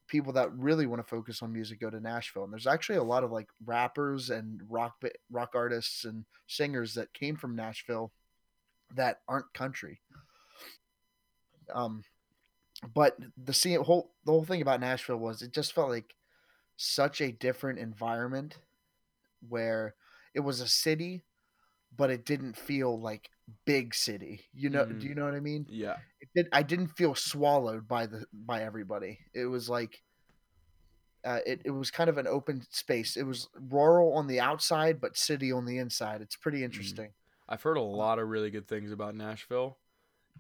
[0.09, 2.45] people that really want to focus on music go to Nashville.
[2.45, 7.13] And there's actually a lot of like rappers and rock rock artists and singers that
[7.13, 8.13] came from Nashville
[8.95, 10.01] that aren't country.
[11.75, 12.05] Um,
[12.95, 16.15] but the see whole the whole thing about Nashville was it just felt like
[16.77, 18.59] such a different environment
[19.49, 19.95] where
[20.35, 21.23] it was a city,
[21.97, 23.31] but it didn't feel like
[23.65, 24.43] big city.
[24.55, 24.85] You know?
[24.85, 25.01] Mm.
[25.01, 25.67] Do you know what I mean?
[25.69, 25.97] Yeah.
[26.21, 29.19] it did I didn't feel swallowed by the by everybody.
[29.35, 30.03] It was like
[31.25, 33.17] uh, it, it was kind of an open space.
[33.17, 36.21] It was rural on the outside, but city on the inside.
[36.21, 37.11] It's pretty interesting.
[37.49, 39.79] I've heard a lot of really good things about Nashville.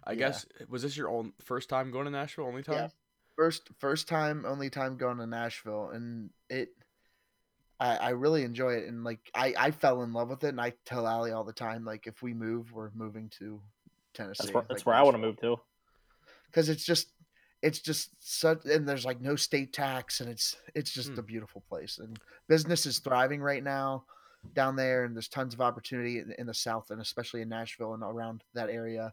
[0.04, 0.18] I Yeah.
[0.18, 2.46] guess was this your own first time going to Nashville?
[2.46, 2.74] Only time?
[2.76, 2.88] Yeah.
[3.36, 6.70] First first time, only time going to Nashville, and it
[7.78, 10.60] I, I really enjoy it, and like I I fell in love with it, and
[10.60, 13.60] I tell Allie all the time, like if we move, we're moving to
[14.14, 14.44] Tennessee.
[14.44, 15.60] That's where, that's where I want to move to.
[16.50, 17.08] because it's just
[17.62, 21.18] it's just such and there's like no state tax and it's it's just Hmm.
[21.18, 24.04] a beautiful place and business is thriving right now
[24.54, 27.94] down there and there's tons of opportunity in, in the south and especially in nashville
[27.94, 29.12] and around that area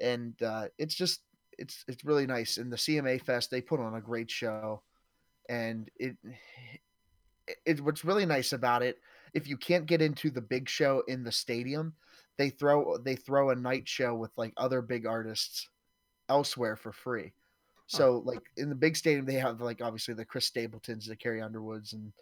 [0.00, 1.20] and uh, it's just
[1.58, 4.82] it's it's really nice and the cma fest they put on a great show
[5.48, 6.16] and it,
[7.64, 8.98] it what's really nice about it
[9.34, 11.94] if you can't get into the big show in the stadium
[12.38, 15.68] they throw they throw a night show with like other big artists
[16.28, 17.32] elsewhere for free.
[17.88, 21.40] So like in the big stadium, they have like obviously the Chris Stapletons, the Carrie
[21.40, 22.12] Underwoods, and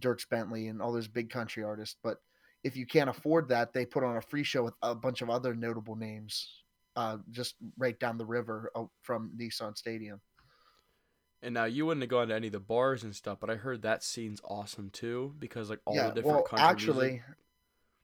[0.00, 1.96] Dierks Bentley, and all those big country artists.
[2.02, 2.16] But
[2.64, 5.28] if you can't afford that, they put on a free show with a bunch of
[5.28, 6.62] other notable names,
[6.96, 10.20] uh, just right down the river uh, from Nissan Stadium.
[11.42, 13.56] And now you wouldn't have gone to any of the bars and stuff, but I
[13.56, 17.22] heard that scene's awesome too because like all yeah, the different well, country actually, music.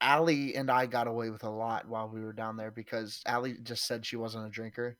[0.00, 3.56] Allie and I got away with a lot while we were down there because Allie
[3.62, 4.96] just said she wasn't a drinker.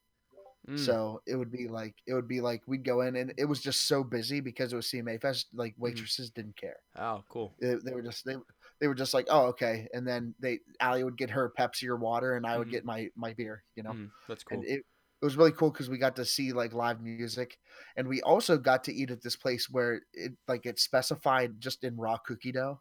[0.69, 0.85] Mm.
[0.85, 3.61] So it would be like it would be like we'd go in and it was
[3.61, 5.47] just so busy because it was CMA Fest.
[5.55, 5.83] Like Mm-hmm.
[5.83, 6.77] waitresses didn't care.
[6.99, 7.55] oh, cool.
[7.61, 8.37] They, they were just they
[8.81, 9.89] they were just like, oh okay.
[9.93, 12.73] And then they Allie would get her Pepsi or water, and I would Mhm.
[12.73, 13.63] get my my beer.
[13.77, 14.59] You know, Mm, that's cool.
[14.59, 14.85] and it
[15.21, 17.59] it was really cool because we got to see like live music,
[17.97, 21.85] and we also got to eat at this place where it like it specified just
[21.85, 22.81] in raw cookie dough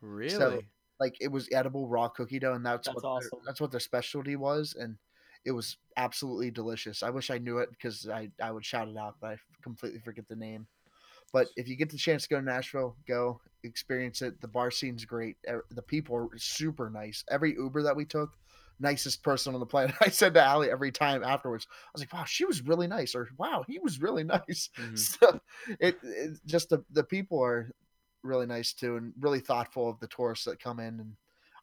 [0.00, 0.30] really?
[0.30, 0.60] so,
[1.00, 3.40] like it was edible raw cookie dough, and that's, That's what awesome.
[3.44, 4.96] that's what their specialty was, and
[5.44, 7.02] it was absolutely delicious.
[7.02, 10.00] I wish I knew it because I I would shout it out, but I completely
[10.00, 10.66] forget the name.
[11.32, 14.40] But if you get the chance to go to Nashville, go experience it.
[14.40, 15.36] The bar scene's great.
[15.70, 17.24] The people are super nice.
[17.30, 18.30] Every Uber that we took,
[18.78, 19.94] nicest person on the planet.
[20.00, 23.14] I said to Allie every time afterwards, I was like, "Wow, she was really nice,"
[23.14, 24.98] or "Wow, he was really nice." Mhm.
[24.98, 25.40] So
[25.80, 27.70] it, it just the the people are
[28.22, 31.00] really nice too, and really thoughtful of the tourists that come in.
[31.00, 31.12] And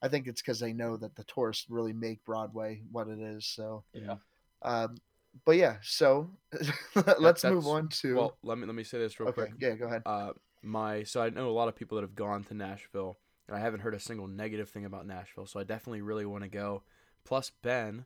[0.02, 3.46] I think it's because they know that the tourists really make Broadway what it is.
[3.46, 4.16] So, Yeah.
[4.62, 4.98] um,
[5.46, 6.30] but yeah, so
[7.20, 8.16] let's move on to.
[8.16, 9.54] Well, let me let me say this real okay, quick.
[9.60, 10.04] yeah, go ahead.
[10.06, 13.58] Uh, my so I know a lot of people that have gone to Nashville, and
[13.58, 15.46] I haven't heard a single negative thing about Nashville.
[15.46, 16.84] So I definitely really want to go.
[17.24, 18.06] Plus, Ben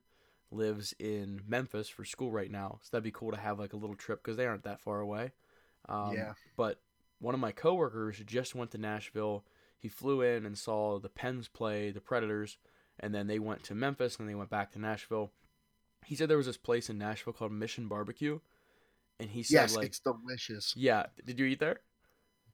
[0.51, 3.77] lives in Memphis for school right now, so that'd be cool to have like a
[3.77, 5.32] little trip because they aren't that far away.
[5.89, 6.80] Um, yeah, But
[7.19, 9.43] one of my coworkers just went to Nashville.
[9.77, 12.58] He flew in and saw the Pens play the Predators,
[12.99, 15.32] and then they went to Memphis and they went back to Nashville.
[16.06, 18.39] He said there was this place in Nashville called Mission Barbecue,
[19.19, 20.73] and he said yes, like, it's delicious.
[20.75, 21.80] yeah, did you eat there?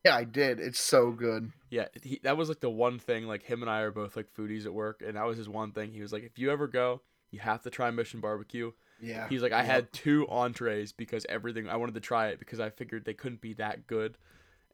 [0.06, 0.60] Yeah, I did.
[0.60, 1.52] It's so good.
[1.70, 3.26] Yeah, he, that was like the one thing.
[3.26, 5.72] Like him and I are both like foodies at work, and that was his one
[5.72, 5.94] thing.
[5.94, 8.72] He was like, if you ever go, you have to try Mission Barbecue.
[9.02, 9.66] Yeah, He's like, I Yep.
[9.66, 13.40] had two entrees because everything I wanted to try it because I figured they couldn't
[13.42, 14.18] be that good,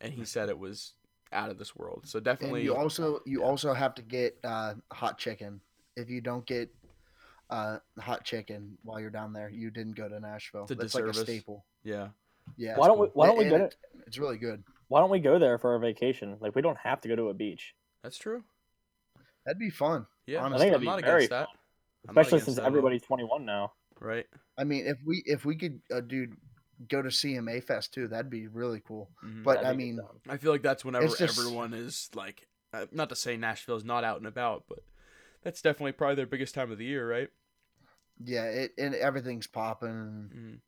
[0.01, 0.93] and he said it was
[1.31, 2.03] out of this world.
[2.05, 3.45] So And definitely, you also you yeah.
[3.45, 5.61] also have to get uh, hot chicken.
[5.95, 6.73] If you don't get
[7.51, 10.63] uh, hot chicken while you're down there, you didn't go to Nashville.
[10.63, 11.65] It's a That's like a staple.
[11.83, 12.09] yeah,
[12.57, 13.07] Yeah, Why don't we?
[13.13, 13.57] Why don't we And go?
[13.59, 13.75] To, it-
[14.07, 14.63] It's really good.
[14.89, 16.35] Why don't we go there for our vacation?
[16.41, 17.73] Like we don't have to go to a beach,
[18.03, 18.43] that's true.
[19.45, 20.05] That'd be fun.
[20.27, 20.67] Yeah, Honestly.
[20.67, 21.47] I think I'm it'd not be very against that.
[22.07, 22.67] I'm not especially against since that at all.
[22.67, 23.71] everybody's 21 now.
[23.99, 24.25] right.
[24.57, 26.35] I mean, if we if we could, uh, dude,
[26.89, 29.09] go to CMA Fest too, that'd be really cool.
[29.23, 29.43] Mhm.
[29.43, 29.99] But That'd I mean.
[30.27, 34.03] I feel like that's whenever just- everyone is like, uh, not to say Nashville's not
[34.03, 34.79] out and about, but
[35.43, 37.29] that's definitely probably their biggest time of the year, right?
[38.21, 39.89] yeah, it and everything's popping.
[39.89, 40.59] and Mhm.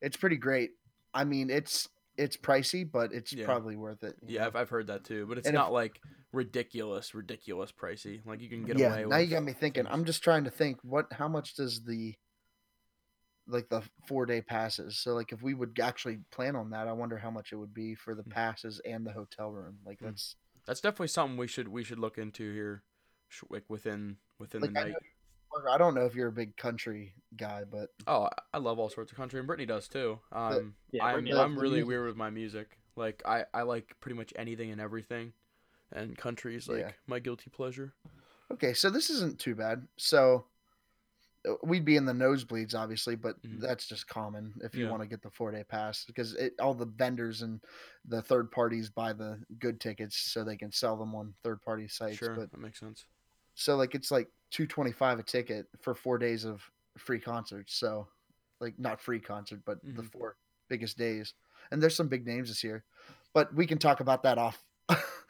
[0.00, 0.72] It's pretty great.
[1.12, 3.44] I mean, it's it's pricey, but it's Yeah.
[3.44, 4.16] probably worth it.
[4.26, 4.46] Yeah.
[4.46, 6.00] I've, I've heard that too, but it's And if- not like
[6.32, 8.24] ridiculous, ridiculous pricey.
[8.26, 9.04] Like you can get away with yeah.
[9.04, 9.10] away.
[9.10, 9.84] Now you got me thinking.
[9.84, 9.92] things.
[9.94, 10.78] I'm just trying to think.
[10.82, 11.12] What?
[11.12, 12.14] How much does the
[13.46, 14.98] like the four day passes?
[14.98, 17.74] So like, if we would actually plan on that, I wonder how much it would
[17.74, 18.30] be for the Hmm.
[18.30, 19.78] passes and the hotel room.
[19.84, 20.06] Like Hmm.
[20.06, 22.82] that's That's definitely something we should we should look into here,
[23.50, 24.94] like within within Like, the night.
[25.68, 29.12] I don't know if you're a big country guy, but Oh, I- love all sorts
[29.12, 30.18] of country, and Brittany does too.
[30.32, 31.88] Um, Yeah, I'm I'm really music.
[31.88, 32.78] weird with my music.
[32.96, 35.32] Like I I like pretty much anything and everything,
[35.92, 36.92] and country is like Yeah.
[37.06, 37.92] my guilty pleasure.
[38.50, 39.86] Okay, so this isn't too bad.
[39.96, 40.46] So
[41.46, 43.60] uh, we'd be in the nosebleeds, obviously, but Mhm.
[43.60, 44.90] that's just common if you Yeah.
[44.90, 47.60] want to get the four day pass because it, all the vendors and
[48.06, 51.86] the third parties buy the good tickets so they can sell them on third party
[51.88, 52.16] sites.
[52.16, 53.04] Sure, But that makes sense.
[53.54, 56.62] so like it's like two twenty five a ticket for four days of
[56.98, 57.74] free concerts.
[57.76, 58.08] So
[58.60, 60.10] like not free concert, but the Mhm.
[60.12, 60.36] four
[60.68, 61.34] biggest days.
[61.72, 62.84] And there's some big names this year,
[63.34, 64.64] but we can talk about that off.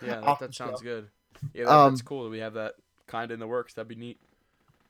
[0.00, 1.10] Yeah, that, off that the sounds good.
[1.52, 2.74] Yeah, that, that's Um, cool that we have that
[3.06, 3.74] kind of in the works.
[3.74, 4.20] That'd be neat.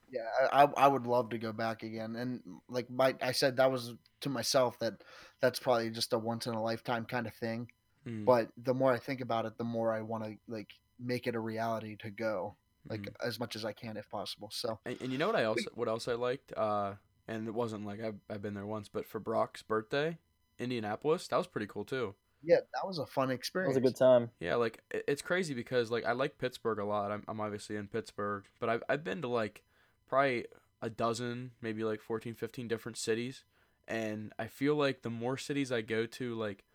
[0.07, 2.15] Yeah, I, I would love to go back again.
[2.15, 5.03] And like my I said that was to myself that
[5.41, 7.71] that's probably just a once in a lifetime kind of thing.
[8.05, 11.27] Mhm, But the more I think about it, the more I want to like make
[11.27, 12.57] it a reality to go
[12.89, 13.15] like mhm.
[13.25, 14.49] as much as I can if possible.
[14.51, 16.53] So And, and you know what I also what else I liked?
[16.55, 16.93] Uh,
[17.27, 20.19] and it wasn't like I've I've been there once, but for Brock's birthday,
[20.59, 22.15] Indianapolis, that was pretty cool too.
[22.41, 23.75] yeah, that was a fun That experience.
[23.75, 24.31] was a good time.
[24.39, 27.11] Yeah, like it's crazy because like I like Pittsburgh a lot.
[27.11, 29.63] I'm I'm obviously in Pittsburgh, but I've I've been to like
[30.07, 30.45] probably
[30.81, 33.43] a dozen, maybe like 14, 15 different cities,
[33.87, 36.65] and I feel like the more cities I go to, like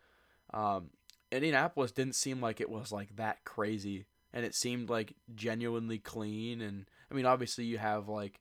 [0.55, 0.91] um,
[1.31, 6.61] Indianapolis didn't seem like it was like that crazy, and it seemed like genuinely clean.
[6.61, 8.41] And I mean, obviously you have like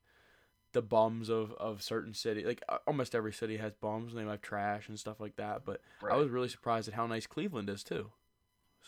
[0.73, 4.41] the bums of of certain city, like almost every city has bums, and they have
[4.41, 5.65] trash and stuff like that.
[5.65, 8.12] But I was really surprised at how nice Cleveland is too.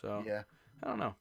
[0.01, 0.43] So yeah.
[0.83, 1.15] I don't know.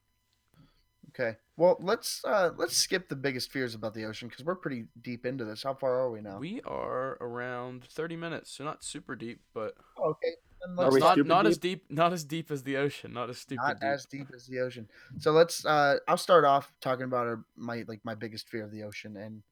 [1.11, 1.37] Okay.
[1.57, 5.27] Well, let's uh let's skip the biggest fears about the ocean because we're pretty deep
[5.27, 5.63] into this.
[5.63, 6.39] How far are we now?
[6.39, 10.35] We are around 30 minutes, so not super deep, but Oh, okay.
[10.61, 13.31] Then Are we not stupid not as deep, not as deep as the ocean, not
[13.31, 13.89] as stupid not deep.
[13.89, 14.89] as deep as the ocean.
[15.19, 15.65] So let's.
[15.65, 19.17] Uh, I'll start off talking about our, my like my biggest fear of the ocean,
[19.17, 19.43] and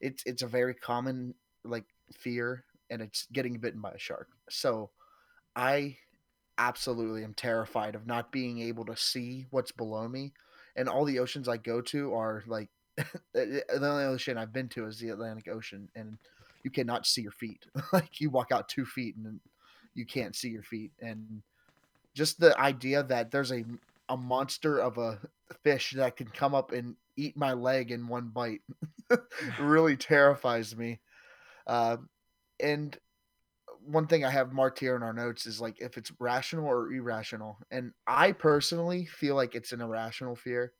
[0.00, 4.28] it's it's a very common like fear and it's getting bitten by a shark.
[4.48, 4.90] So
[5.54, 5.96] I
[6.58, 10.32] absolutely am terrified of not being able to see what's below me.
[10.76, 12.68] And all the oceans I go to are like
[13.34, 16.18] the only ocean I've been to is the Atlantic Ocean, and
[16.62, 17.66] you cannot see your feet.
[17.92, 19.40] like you walk out two feet and
[19.96, 20.92] you can't see your feet.
[21.00, 21.42] And
[22.14, 23.64] just the idea that there's a
[24.08, 25.18] a monster of a
[25.64, 28.60] fish that can come up and eat my leg in one bite
[29.60, 31.00] really terrifies me.
[31.66, 31.96] Uh,
[32.60, 32.96] and
[33.84, 36.92] one thing I have marked here in our notes is like if it's rational or
[36.92, 37.58] irrational.
[37.70, 40.72] And I personally feel like it's an irrational fear.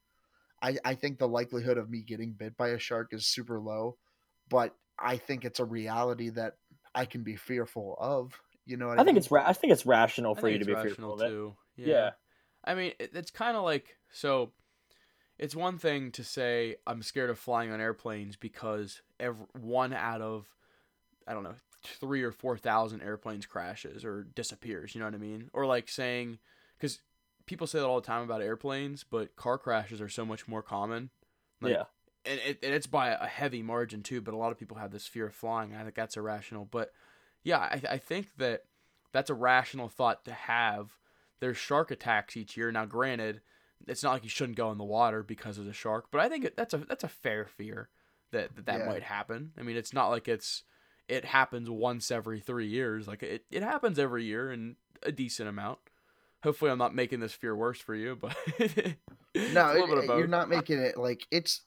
[0.62, 3.96] I, I think the likelihood of me getting bit by a shark is super low,
[4.48, 6.54] but I think it's a reality that
[6.94, 8.32] I can be fearful of.
[8.66, 10.74] You know, I, I, think it's ra- I think it's rational for you to be
[10.74, 11.54] fearful too.
[11.76, 11.86] Yeah.
[11.86, 12.10] yeah.
[12.64, 14.50] I mean, it, it's kind of like so.
[15.38, 20.20] It's one thing to say I'm scared of flying on airplanes because every, one out
[20.20, 20.46] of
[21.26, 24.94] I don't know three or four thousand airplanes crashes or disappears.
[24.94, 25.50] You know what I mean?
[25.52, 26.38] Or like saying
[26.78, 27.00] because
[27.46, 30.62] people say that all the time about airplanes, but car crashes are so much more
[30.62, 31.10] common.
[31.60, 31.84] Like, yeah.
[32.24, 34.20] And, it, and it's by a heavy margin too.
[34.20, 35.74] But a lot of people have this fear of flying.
[35.74, 36.66] I think that's irrational.
[36.68, 36.92] But
[37.46, 38.64] yeah, I, I think that
[39.12, 40.90] that's a rational thought to have.
[41.38, 42.72] There's shark attacks each year.
[42.72, 43.40] Now, granted,
[43.86, 46.28] it's not like you shouldn't go in the water because of the shark, but I
[46.28, 47.88] think that's a that's a fair fear
[48.32, 48.86] that that, that yeah.
[48.86, 49.52] might happen.
[49.56, 50.64] I mean, it's not like it's
[51.06, 53.06] it happens once every three years.
[53.06, 55.78] Like it, it happens every year in a decent amount.
[56.42, 58.36] Hopefully, I'm not making this fear worse for you, but
[59.36, 61.62] no, it, you're not making it like it's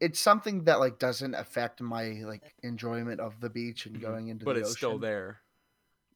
[0.00, 4.04] it's something that like doesn't affect my like enjoyment of the beach and mm-hmm.
[4.04, 4.76] going into but the it's ocean.
[4.76, 5.40] still there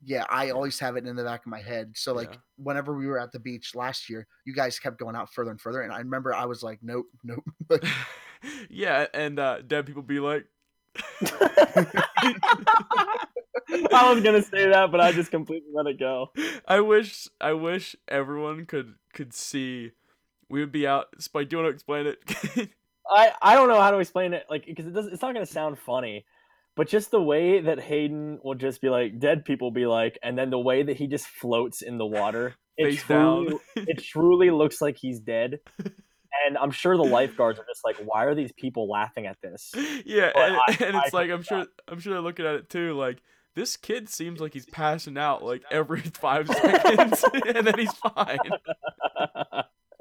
[0.04, 2.38] yeah i always have it in the back of my head so like yeah.
[2.56, 5.60] whenever we were at the beach last year you guys kept going out further and
[5.60, 7.44] further and i remember i was like nope nope
[8.70, 10.46] yeah and uh dead people be like
[13.92, 16.32] I was gonna say that, but I just completely let it go.
[16.66, 19.92] I wish I wish everyone could could see.
[20.48, 21.08] We would be out.
[21.18, 22.70] Spike, do you want to explain it?
[23.10, 25.06] I I don't know how to explain it, like because it does.
[25.06, 26.24] It's not gonna sound funny,
[26.76, 30.38] but just the way that Hayden will just be like, dead people be like, and
[30.38, 33.60] then the way that he just floats in the water, it Face truly, down.
[33.76, 35.60] it truly looks like he's dead.
[36.46, 39.72] And I'm sure the lifeguards are just like, why are these people laughing at this?
[40.04, 42.70] Yeah, and, I, and, it's I like I'm sure I'm sure they're looking at it
[42.70, 43.22] too, like
[43.58, 48.38] this kid seems like he's passing out like every five seconds, and then he's fine.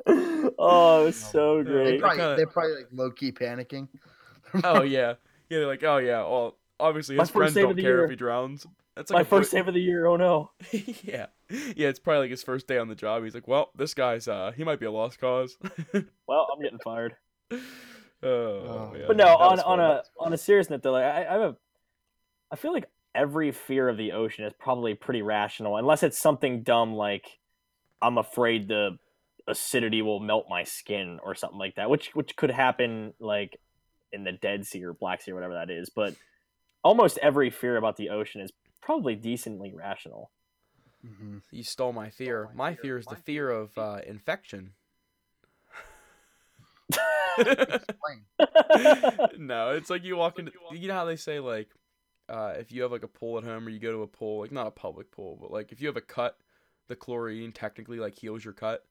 [0.59, 1.91] oh, it's so great.
[1.91, 3.87] They probably, they're probably like low key panicking.
[4.63, 5.15] oh yeah,
[5.49, 5.59] yeah.
[5.59, 6.19] They're like, oh yeah.
[6.19, 8.03] Well, obviously his friends don't care year.
[8.03, 8.65] if he drowns.
[8.95, 10.07] That's like my first save of the year.
[10.07, 10.51] Oh no.
[10.71, 11.87] yeah, yeah.
[11.87, 13.23] It's probably like his first day on the job.
[13.23, 15.57] He's like, well, this guy's uh, he might be a lost cause.
[16.27, 17.15] well, I'm getting fired.
[17.51, 17.59] Oh,
[18.23, 19.05] oh yeah.
[19.07, 21.55] But no, on on a on a serious note though, like, I, I have a,
[22.51, 26.63] I feel like every fear of the ocean is probably pretty rational, unless it's something
[26.63, 27.39] dumb like
[28.01, 28.97] I'm afraid the
[29.47, 33.59] acidity will melt my skin or something like that, which which could happen like
[34.11, 35.89] in the Dead Sea or Black Sea or whatever that is.
[35.89, 36.15] But
[36.83, 40.31] almost every fear about the ocean is probably decently rational.
[41.05, 41.37] Mm-hmm.
[41.51, 42.49] You stole my fear.
[42.55, 44.71] My fear is the fear of uh, infection.
[49.37, 50.51] no, it's like you walk into.
[50.71, 51.69] You know how they say like,
[52.29, 54.41] uh, if you have like a pool at home or you go to a pool,
[54.41, 56.37] like not a public pool, but like if you have a cut,
[56.87, 58.85] the chlorine technically like heals your cut.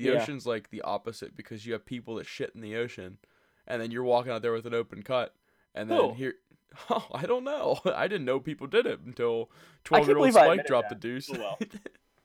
[0.00, 0.22] The yeah.
[0.22, 3.18] ocean's like the opposite because you have people that shit in the ocean,
[3.66, 5.34] and then you're walking out there with an open cut,
[5.74, 6.12] and then oh.
[6.12, 6.34] here,
[6.90, 7.78] oh, I don't know.
[7.84, 9.50] I didn't know people did it until
[9.84, 11.00] twelve year old Spike dropped that.
[11.00, 11.30] the deuce.
[11.32, 11.58] Oh, well.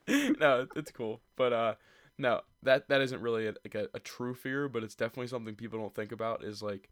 [0.39, 1.75] no, it's cool, but uh,
[2.17, 5.55] no, that that isn't really a, like a, a true fear, but it's definitely something
[5.55, 6.43] people don't think about.
[6.43, 6.89] Is like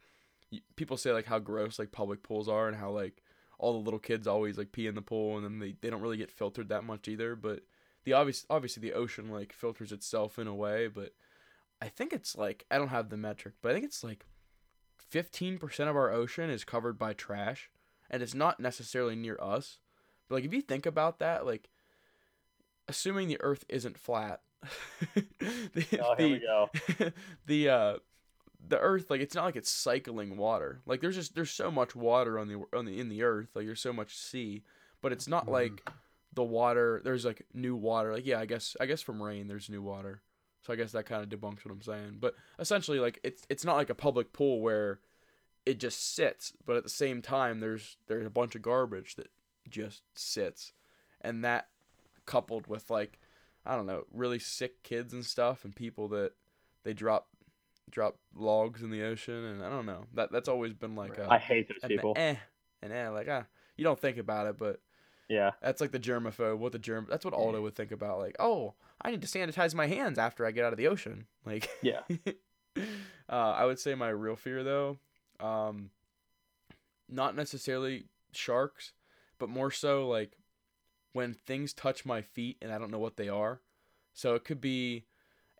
[0.75, 3.21] people say like how gross like public pools are and how like
[3.59, 6.01] all the little kids always like pee in the pool and then they, they don't
[6.01, 7.61] really get filtered that much either but
[8.03, 11.13] the obvious obviously the ocean like filters itself in a way, but
[11.81, 14.25] I think it's like I don't have the metric, but I think it's like
[15.11, 17.69] 15% of our ocean is covered by trash
[18.09, 19.79] and it's not necessarily near us.
[20.27, 21.69] But like if you think about that, like
[22.87, 24.41] assuming the earth isn't flat,
[25.13, 27.13] the oh, the,
[27.45, 27.97] the uh
[28.65, 30.81] the earth like it's not like it's cycling water.
[30.85, 33.65] Like there's just there's so much water on the on the in the earth, like
[33.65, 34.63] there's so much sea,
[35.01, 35.51] but it's not mm.
[35.51, 35.89] like
[36.35, 39.69] the water there's like new water like yeah i guess i guess from rain there's
[39.69, 40.21] new water.
[40.61, 42.17] So i guess that kind of debunks what i'm saying.
[42.19, 44.99] But essentially like it's it's not like a public pool where
[45.65, 49.27] it just sits but at the same time there's there's a bunch of garbage that
[49.69, 50.73] just sits.
[51.21, 51.67] And that
[52.25, 53.19] coupled with like
[53.65, 56.31] i don't know really sick kids and stuff and people that
[56.83, 57.27] they drop
[57.91, 60.05] drop logs in the ocean and i don't know.
[60.13, 62.13] That that's always been like a, I hate those people.
[62.15, 62.35] eh
[62.81, 63.43] and eh like ah
[63.75, 64.79] you don't think about it, but
[65.29, 65.51] Yeah.
[65.61, 66.57] that's like the germaphobe.
[66.57, 67.07] What the germ?
[67.09, 68.19] That's what Aldo would think about.
[68.19, 71.25] Like, oh, I need to sanitize my hands after I get out of the ocean.
[71.45, 72.01] Like, Yeah.
[72.77, 72.81] uh,
[73.29, 74.97] I would say my real fear though,
[75.39, 75.89] um,
[77.09, 78.93] not necessarily sharks,
[79.39, 80.37] but more so like
[81.13, 83.61] when things touch my feet and I don't know what they are.
[84.13, 85.05] So it could be,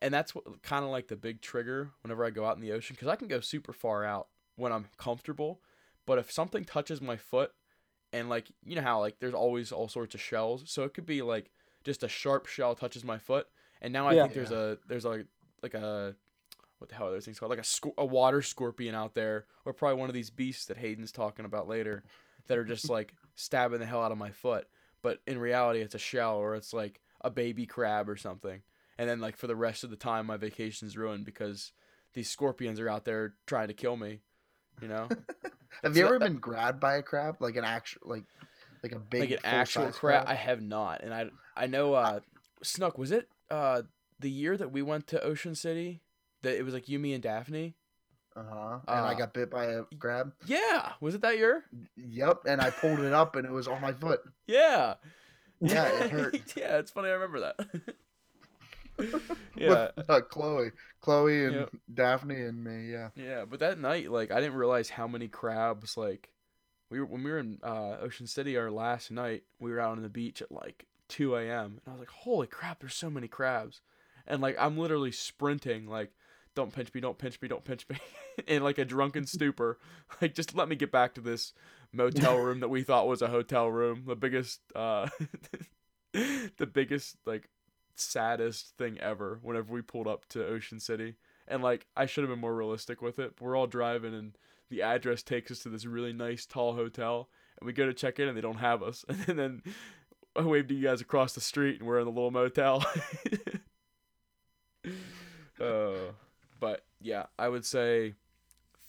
[0.02, 2.72] and that's what kind of like the big trigger whenever I go out in the
[2.72, 5.62] ocean because I can go super far out when I'm comfortable,
[6.06, 7.52] but if something touches my foot
[8.14, 11.06] and like you know how like there's always all sorts of shells, so it could
[11.06, 11.52] be like
[11.84, 13.48] just a sharp shell touches my foot,
[13.82, 14.22] and now I Yeah.
[14.24, 15.26] think there's a there's a
[15.62, 16.16] like a
[16.80, 17.50] what the hell are those things called?
[17.50, 21.12] Like a a water scorpion out there, or probably one of these beasts that Hayden's
[21.12, 22.04] talking about later,
[22.48, 24.68] that are just like stabbing the hell out of my foot.
[25.02, 28.62] But in reality, it's a shell or it's like a baby crab or something.
[28.98, 31.72] And then like for the rest of the time, my vacation's ruined because
[32.14, 34.22] these scorpions are out there trying to kill me.
[34.82, 35.12] You know,
[35.82, 38.24] Have you So ever been grabbed by a crab, like an actual, like,
[38.84, 40.26] like a big, like an actual full-size crab.
[40.28, 42.20] I have not, and I I know uh
[42.64, 43.84] Snuck was it uh
[44.20, 46.02] the year that we went to Ocean City
[46.44, 47.76] that it was like you, me, and Daphne.
[48.36, 48.80] Uh huh.
[48.88, 50.34] And I Uh, got bit by a crab.
[50.46, 51.66] Yeah, was it that year?
[51.98, 52.42] Yep.
[52.48, 54.22] And I pulled it up, and it was on my foot.
[54.48, 54.96] Yeah.
[55.62, 56.42] Yeah, it hurt.
[56.58, 57.08] yeah, it's funny.
[57.10, 57.60] I remember that.
[59.58, 60.72] yeah, With uh, Chloe,
[61.02, 61.70] Chloe, and Yep.
[61.94, 62.92] Daphne, and me.
[62.92, 63.10] Yeah.
[63.16, 63.46] yeah.
[63.46, 65.98] But that night, like, I didn't realize how many crabs.
[65.98, 66.30] Like,
[66.90, 69.44] we were when we were in uh, Ocean City our last night.
[69.60, 71.80] We were out on the beach at like 2 a.m.
[71.86, 72.80] and I was like, "Holy crap!
[72.80, 73.82] There's so many crabs!"
[74.28, 76.12] And like, I'm literally sprinting, like,
[76.56, 77.02] "Don't pinch me!
[77.02, 77.48] Don't pinch me!
[77.48, 77.98] Don't pinch me!"
[78.48, 79.80] in like a drunken stupor.
[80.22, 81.54] Like, just let me get back to this
[81.92, 84.04] motel room that we thought was a hotel room.
[84.06, 85.08] The biggest, uh,
[86.14, 87.50] the biggest like
[87.96, 91.16] saddest thing ever whenever we pulled up to Ocean City.
[91.48, 93.34] And like I should have been more realistic with it.
[93.40, 94.38] We're all driving and
[94.70, 97.30] the address takes us to this really nice tall hotel
[97.60, 99.06] and we go to check in and they don't have us.
[99.28, 99.64] And then
[100.36, 102.86] I waved to you guys across the street and we're in the little motel.
[105.62, 106.12] uh,
[106.60, 108.16] but yeah, I would say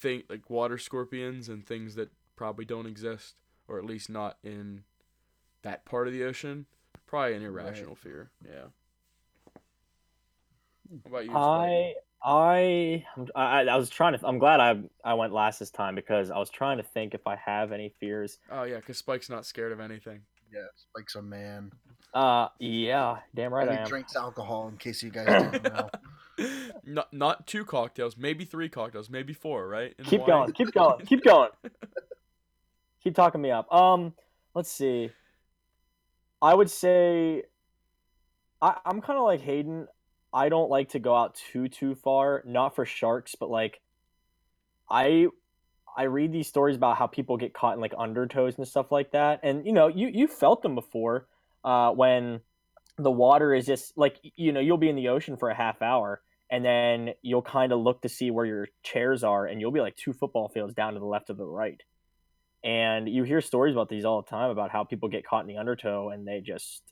[0.01, 3.35] think like water scorpions and things that probably don't exist
[3.69, 4.85] or at least not in
[5.63, 6.67] that part of the ocean.
[7.07, 8.31] Probably an irrational fear.
[8.45, 8.67] Yeah.
[10.91, 11.33] How about you?
[11.35, 13.05] I I
[13.35, 14.27] I I was trying to.
[14.27, 17.27] I'm glad I I went last this time because I was trying to think if
[17.27, 18.39] I have any fears.
[18.51, 20.21] Oh yeah, because Spike's not scared of anything.
[20.53, 20.61] Yeah.
[20.77, 21.73] Spike's a man.
[22.13, 23.89] Uh, yeah, damn right and I he am.
[23.89, 24.69] drinks alcohol.
[24.69, 25.91] In case you guys don't know.
[26.85, 29.95] not not two cocktails, maybe three cocktails, maybe four, right?
[29.99, 30.47] In Keep Hawaii?
[30.47, 31.51] going, keep going, keep going.
[33.03, 33.73] keep talking me up.
[33.73, 34.15] Um,
[34.55, 35.11] let's see.
[36.41, 37.43] I would say
[38.63, 39.89] I, I'm kind of like Hayden.
[40.35, 43.81] I don't like to go out too too far, not for sharks, but like
[44.91, 45.29] I
[45.97, 49.13] I read these stories about how people get caught in like undertows and stuff like
[49.13, 49.41] that.
[49.45, 51.29] And you know, you you felt them before
[51.65, 52.41] uh when
[52.99, 55.81] the water is just like you know, you'll be in the ocean for a half
[55.83, 56.21] hour
[56.51, 59.81] and then you'll kind of look to see where your chairs are and you'll be
[59.81, 61.83] like two football fields down to the left of the right.
[62.65, 65.49] And you hear stories about these all the time about how people get caught in
[65.49, 66.83] the undertow and they just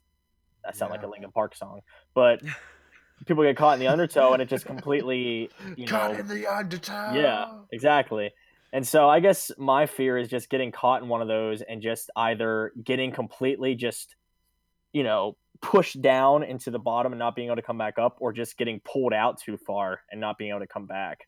[0.65, 1.11] that sound like a Yeah.
[1.11, 1.81] Linkin Park song.
[2.15, 2.43] But
[3.27, 6.47] people get caught in the undertow and it just completely you Caught know in the
[6.47, 7.13] undertow.
[7.15, 8.31] yeah, exactly.
[8.73, 11.83] And so I guess my fear is just getting caught in one of those and
[11.83, 14.17] just either getting completely just,
[14.93, 18.17] you know, pushed down into the bottom and not being able to come back up,
[18.21, 21.19] or just getting pulled out too far and not being able to come back.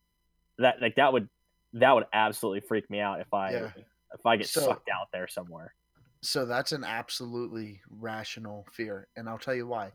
[0.58, 1.28] That like that would
[1.74, 3.70] that would absolutely freak me out if I Yeah.
[4.14, 5.74] if I get So- sucked out there somewhere.
[6.22, 9.92] So that's an absolutely rational fear, and I'll tell you why.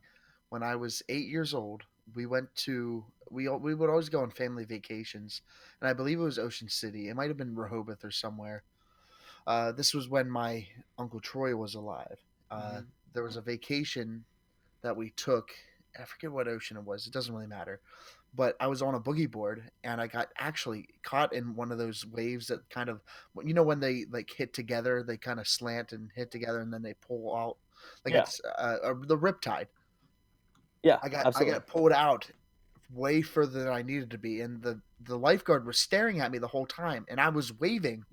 [0.50, 1.84] When I was eight years old,
[2.16, 5.42] we went to we we would always go on family vacations,
[5.82, 7.08] and I believe it was Ocean City.
[7.10, 8.64] It might have been Rehoboth or somewhere.
[9.48, 12.20] Uh, this was when my uncle Troy was alive.
[12.50, 12.92] Uh, Mhm.
[13.14, 14.26] There was a vacation
[14.82, 15.52] that we took.
[16.00, 17.08] I forget what ocean it was.
[17.08, 17.82] It doesn't really matter.
[18.34, 21.80] But I was on a boogie board and I got actually caught in one of
[21.80, 23.02] those waves that kind of,
[23.44, 26.72] you know, when they like hit together, they kind of slant and hit together and
[26.74, 27.58] then they pull out,
[28.06, 28.20] like Yeah.
[28.20, 29.68] it's uh, uh, the riptide.
[30.84, 31.54] Yeah, I got absolutely.
[31.54, 32.30] I got pulled out
[32.94, 36.38] way further than I needed to be, and the the lifeguard was staring at me
[36.38, 38.06] the whole time, and I was waving.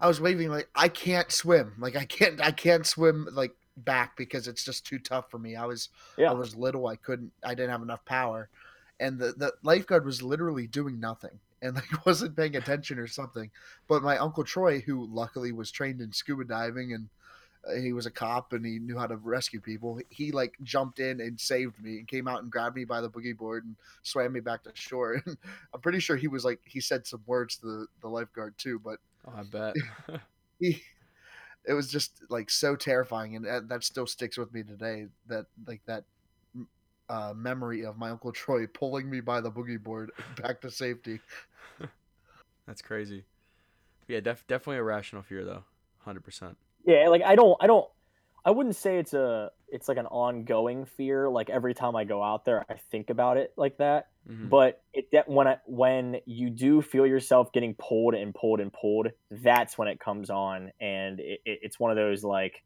[0.00, 4.16] I was waving like I can't swim, like I can't I can't swim like back
[4.16, 5.54] because it's just too tough for me.
[5.56, 6.30] I was Yeah.
[6.30, 8.48] I was little, I couldn't, I didn't have enough power,
[8.98, 13.50] and the the lifeguard was literally doing nothing and like wasn't paying attention or something.
[13.88, 17.08] But my uncle Troy, who luckily was trained in scuba diving and
[17.80, 20.00] he was a cop and he knew how to rescue people.
[20.08, 23.10] He like jumped in and saved me and came out and grabbed me by the
[23.10, 25.22] boogie board and swam me back to shore.
[25.26, 25.36] And
[25.74, 28.78] I'm pretty sure he was like he said some words to the, the lifeguard too,
[28.78, 29.74] but Oh, I bet.
[30.60, 30.82] he
[31.66, 35.06] it was just like so terrifying, and that, still sticks with me today.
[35.26, 36.04] That like that
[37.08, 40.12] uh, memory of my uncle Troy pulling me by the boogie board
[40.42, 41.20] back to safety.
[42.66, 43.24] That's crazy.
[44.08, 45.64] Yeah, def- definitely a rational fear though.
[46.00, 46.56] Hundred percent.
[46.86, 47.86] Yeah, like I don't, I don't,
[48.44, 51.28] I wouldn't say it's a, it's like an ongoing fear.
[51.28, 54.08] Like every time I go out there, I think about it like that.
[54.30, 54.48] Mm-hmm.
[54.48, 58.72] But it that when I, when you do feel yourself getting pulled and pulled and
[58.72, 62.62] pulled, that's when it comes on, and it, it, it's one of those like,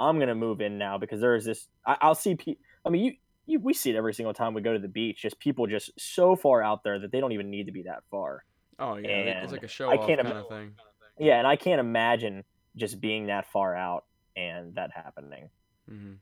[0.00, 1.68] I'm gonna move in now because there is this.
[1.86, 2.34] I, I'll see.
[2.34, 3.12] Pe- I mean, you,
[3.46, 5.22] you, we see it every single time we go to the beach.
[5.22, 8.02] Just people just so far out there that they don't even need to be that
[8.10, 8.44] far.
[8.78, 10.72] Oh yeah, it's like a show I off can't kind ima- of thing.
[11.18, 12.44] Yeah, and I can't imagine
[12.80, 14.04] just being that far out
[14.36, 15.50] and that happening.
[15.88, 16.14] Mm-hmm.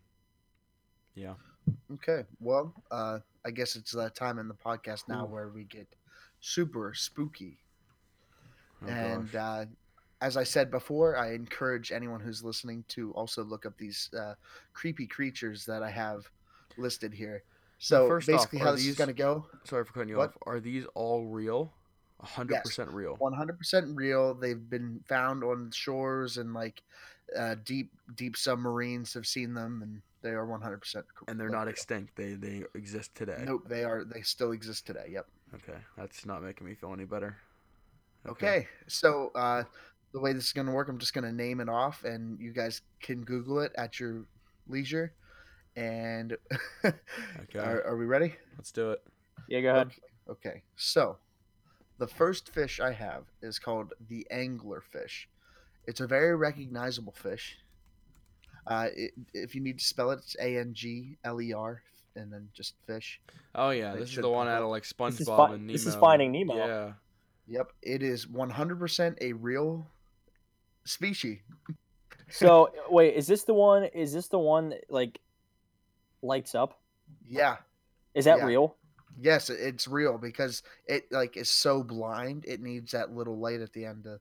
[1.15, 1.35] Yeah.
[1.95, 5.29] Okay, well, uh, I guess it's that time in the podcast now Ooh.
[5.29, 5.87] where we get
[6.41, 7.59] super spooky.
[8.83, 9.65] Oh, and uh,
[10.21, 14.35] as I said before, I encourage anyone who's listening to also look up these uh,
[14.73, 16.29] creepy creatures that I have
[16.77, 17.43] listed here.
[17.79, 20.17] So first basically, are how this is these- going to go: Sorry for cutting you
[20.17, 20.31] what?
[20.31, 20.37] off.
[20.47, 21.73] Are these all real?
[22.21, 23.17] Hundred percent real.
[23.17, 24.35] 100% real.
[24.35, 26.83] They've been found on shores and like
[27.37, 30.61] uh, deep, deep submarines have seen them, and they are 100%.
[30.95, 31.69] cor- And they're not real.
[31.71, 32.17] extinct.
[32.17, 33.43] They they exist today.
[33.45, 34.05] Nope, they are.
[34.05, 35.07] They still exist today.
[35.11, 35.27] Yep.
[35.57, 37.37] Okay, that's not making me feel any better.
[38.27, 39.63] Okay, so uh,
[40.13, 42.39] the way this is going to work, I'm just going to name it off, and
[42.41, 44.25] you guys can Google it at your
[44.67, 45.13] leisure.
[45.77, 46.37] And
[46.85, 47.59] Okay.
[47.59, 48.35] are, are we ready?
[48.57, 49.03] Let's do it.
[49.49, 49.87] Yeah, go ahead.
[50.29, 50.49] Okay.
[50.51, 51.17] okay, so
[51.99, 55.27] the first fish I have is called the anglerfish.
[55.87, 57.59] It's a very recognizable fish.
[58.67, 61.83] Uh, it, if you need to spell it, it's A N G L E R,
[62.17, 63.21] and then just fish.
[63.55, 65.67] Oh yeah, They this is the one out of like This is SpongeBob fi- and
[65.67, 65.73] Nemo.
[65.73, 66.57] this is Finding Nemo.
[66.57, 66.93] Yeah.
[67.51, 69.91] Yep, it is 100% a real
[70.85, 71.39] species.
[72.31, 73.85] So wait, is this the one?
[73.85, 75.19] Is this the one that like
[76.21, 76.79] lights up?
[77.27, 77.57] Yeah,
[78.15, 78.45] Is that Yeah.
[78.45, 78.77] real?
[79.21, 82.45] Yes, it's real because it like is so blind.
[82.47, 84.21] It needs that little light at the end to.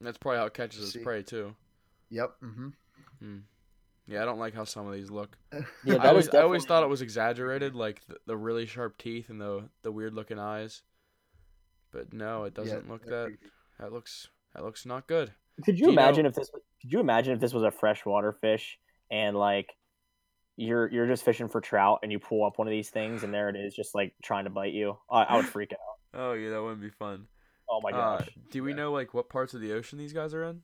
[0.00, 1.54] That's probably how it catches its prey too.
[2.10, 2.34] Yep.
[2.42, 3.38] Mm-hmm.
[4.08, 5.36] Yeah, I don't like how some of these look.
[5.84, 8.66] Yeah, I that always, is I always thought it was exaggerated, like the, the really
[8.66, 10.82] sharp teeth and the the weird looking eyes.
[11.92, 13.36] But no, it doesn't look that.
[13.78, 15.32] That looks that looks not good.
[15.64, 16.50] Could you Do you know- imagine if this?
[16.50, 18.78] Could you imagine if this was a freshwater fish
[19.10, 19.72] and like
[20.62, 23.32] you're you're just fishing for trout and you pull up one of these things and
[23.32, 24.96] there it is, just like trying to bite you?
[25.10, 26.20] I, I would freak out.
[26.20, 27.26] Oh yeah, that wouldn't be fun.
[27.68, 28.28] Oh my Uh, gosh!
[28.50, 30.62] do we know like what parts of the ocean these guys are in?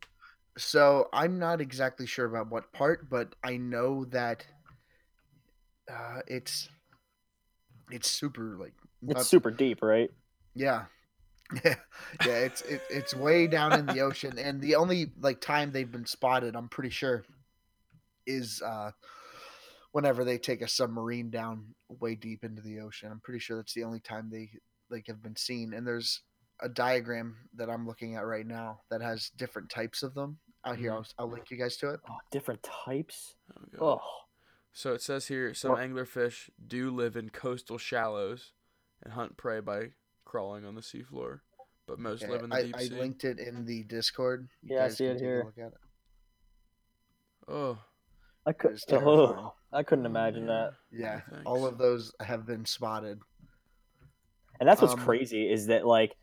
[0.56, 4.46] So I'm not exactly sure about what part, but I know that
[5.90, 6.68] uh, it's
[7.90, 8.74] it's super like
[9.08, 10.10] it's up- super deep, right?
[10.54, 10.84] yeah.
[11.64, 11.76] Yeah,
[12.26, 15.90] yeah, it's it, it's way down in the ocean, and the only like time they've
[15.90, 17.24] been spotted, I'm pretty sure,
[18.26, 18.90] is uh,
[19.92, 23.10] whenever they take a submarine down way deep into the ocean.
[23.10, 24.50] I'm pretty sure that's the only time they
[24.90, 25.72] like have been seen.
[25.74, 26.22] And there's
[26.60, 30.76] a diagram that I'm looking at right now that has different types of them out
[30.78, 30.90] here.
[30.90, 30.94] Mhm.
[30.96, 32.00] I'll, I'll link you guys to it.
[32.08, 33.34] Oh, different types.
[33.80, 34.00] Oh,
[34.72, 38.52] So it says here some Well- anglerfish do live in coastal shallows
[39.02, 39.92] and hunt prey by
[40.24, 41.40] crawling on the seafloor,
[41.86, 42.90] but most Okay, live in the I, deep I sea.
[42.90, 44.48] linked it in the Discord.
[44.62, 45.42] You Yeah, I guys see can it take a here.
[45.46, 45.78] Look at it.
[47.46, 47.78] Oh,
[48.44, 48.72] I could.
[48.72, 49.16] It's terrifying.
[49.20, 50.72] Oh, I couldn't imagine that.
[50.90, 51.44] Yeah, thanks.
[51.44, 53.20] all of those have been spotted.
[54.60, 56.16] And that's what's Um, crazy is that like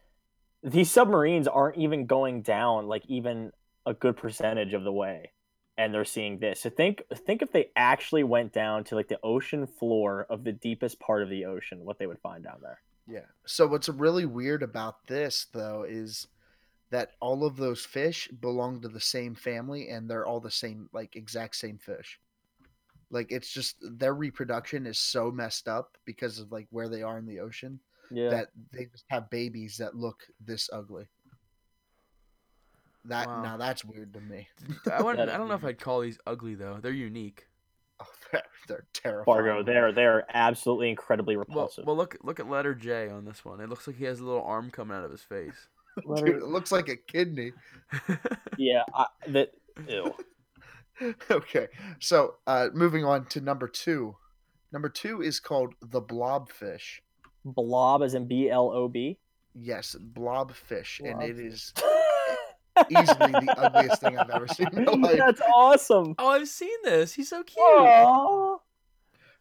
[0.63, 3.51] these submarines aren't even going down like even
[3.85, 5.31] a good percentage of the way
[5.77, 6.61] and they're seeing this.
[6.61, 10.51] So think think if they actually went down to like the ocean floor of the
[10.51, 12.81] deepest part of the ocean, what they would find down there.
[13.07, 13.27] Yeah.
[13.45, 16.27] So what's really weird about this though is
[16.89, 20.89] that all of those fish belong to the same family and they're all the same
[20.93, 22.19] like exact same fish.
[23.11, 27.17] Like it's just their reproduction is so messed up because of like where they are
[27.17, 27.79] in the ocean
[28.11, 28.29] Yeah.
[28.29, 31.07] that they just have babies that look this ugly.
[33.05, 33.41] That Wow.
[33.43, 34.47] now that's weird to me.
[34.91, 35.29] I wouldn't.
[35.29, 36.79] I don't know if I'd call these ugly though.
[36.81, 37.47] They're unique.
[37.99, 39.25] Oh, they're, they're terrifying.
[39.25, 41.85] Fargo, they're they're absolutely incredibly Well, repulsive.
[41.85, 43.61] well, look look at letter J on this one.
[43.61, 45.67] It looks like he has a little arm coming out of his face.
[46.03, 47.51] Letter- Dude, it looks like a kidney.
[48.57, 49.51] yeah, I, that
[49.87, 50.11] ew.
[51.31, 51.67] okay,
[51.99, 54.15] so uh, moving on to number two.
[54.71, 56.99] Number two is called the blobfish.
[57.45, 59.17] Blob as in B L O B.
[59.53, 61.73] Yes, blobfish, and it is
[62.89, 65.17] easily the ugliest thing I've ever seen in my life.
[65.17, 66.15] That's awesome.
[66.17, 67.13] oh, I've seen this.
[67.13, 67.57] He's so cute.
[67.63, 68.57] Aw.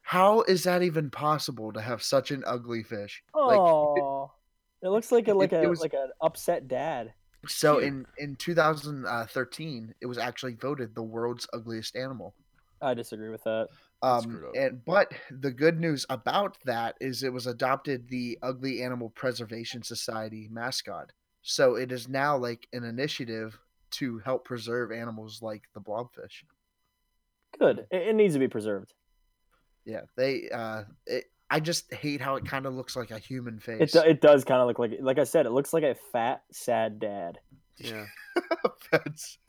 [0.02, 3.22] How is that even possible to have such an ugly fish?
[3.34, 4.30] Like, Oh,
[4.82, 7.14] it looks like a like it a was- like an upset dad.
[7.48, 7.84] So Cute.
[7.84, 12.34] in in 2013, it was actually voted the world's ugliest animal.
[12.80, 13.68] I disagree with that.
[14.02, 19.10] Um, and but the good news about that is it was adopted the Ugly Animal
[19.10, 21.12] Preservation Society mascot.
[21.42, 23.58] So it is now like an initiative
[23.92, 26.42] to help preserve animals like the blobfish.
[27.58, 27.86] Good.
[27.90, 28.92] It, it needs to be preserved.
[29.84, 30.48] Yeah, they.
[30.50, 31.24] Uh, it,
[31.54, 33.80] I just hate how it kind of looks like a human face.
[33.80, 35.94] It, do- it does kind of look like, like I said, it looks like a
[36.10, 37.38] fat, sad dad.
[37.78, 38.06] Yeah.
[38.90, 39.38] That's-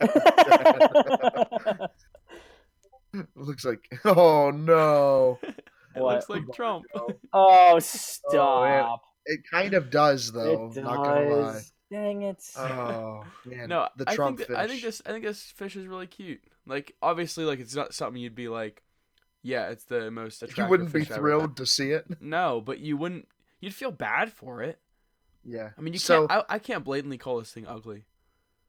[3.12, 3.88] it looks like.
[4.04, 5.38] Oh no!
[5.42, 5.56] it
[6.00, 6.14] What?
[6.14, 6.84] looks like Trump.
[6.94, 9.02] Oh, oh, stop.
[9.24, 10.70] It kind of does though.
[10.76, 11.60] it Not gonna lie.
[11.90, 12.40] Dang it.
[12.56, 14.56] Oh man, no, the I Trump think fish.
[14.56, 16.40] I think this I think this fish is really cute.
[16.66, 18.82] Like obviously, like it's not something you'd be like,
[19.46, 20.64] yeah, it's the most attractive.
[20.64, 22.06] you wouldn't be ever." thrilled to see it.
[22.20, 23.28] No, but you wouldn't.
[23.60, 24.78] You'd feel bad for it.
[25.44, 25.70] Yeah.
[25.78, 26.44] I mean, you so, can't.
[26.50, 28.04] I, I can't blatantly call this thing ugly.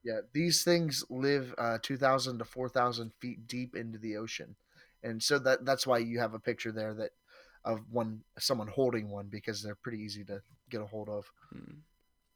[0.03, 4.55] Yeah, these things live uh, 2,000 to 4,000 feet deep into the ocean,
[5.03, 7.11] and so that that's why you have a picture there that
[7.65, 11.29] of one someone holding one because they're pretty easy to get a hold of.
[11.51, 11.79] Hmm.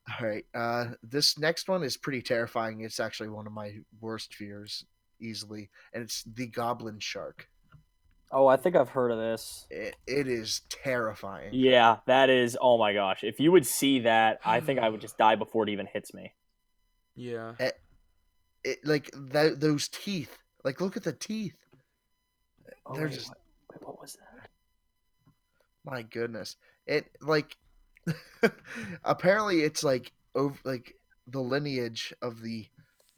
[0.10, 2.82] All right, uh, this next one is pretty terrifying.
[2.82, 4.84] It's actually one of my worst fears,
[5.20, 7.48] easily, and it's the goblin shark.
[8.32, 9.68] Oh, I think I've heard of this.
[9.70, 11.50] It, it is terrifying.
[11.52, 12.58] Yeah, that is.
[12.60, 13.24] Oh my gosh.
[13.24, 16.14] If you would see that, I think I would just die before it even hits
[16.14, 16.34] me.
[17.16, 17.54] Yeah.
[17.60, 17.80] It
[18.64, 20.38] it like that those teeth.
[20.64, 21.58] Like look at the teeth.
[22.86, 23.38] Oh, They're wait, just what,
[23.72, 24.50] wait, what was that?
[25.84, 26.56] My goodness.
[26.86, 27.58] It like
[29.04, 30.96] apparently it's like over like
[31.28, 32.66] the lineage of the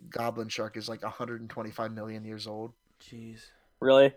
[0.09, 2.74] goblin shark is like 125 million years old.
[3.01, 3.41] Jeez.
[3.80, 4.14] Really?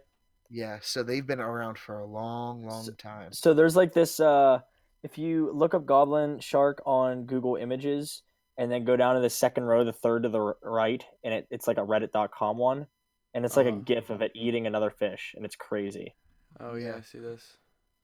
[0.51, 3.33] Yeah, so they've been around for a long, long So- time.
[3.33, 4.21] So there's like this.
[4.21, 4.61] uh
[5.03, 8.23] If you look up goblin shark on Google Images
[8.57, 11.47] and then go down to the second row, the third to the right, and it,
[11.51, 12.87] it's like a Reddit.com one,
[13.35, 13.81] and it's like a Uh-huh.
[13.85, 16.15] GIF of it eating another fish, and it's crazy.
[16.59, 16.97] Oh yeah, Yeah.
[16.97, 17.57] I see this.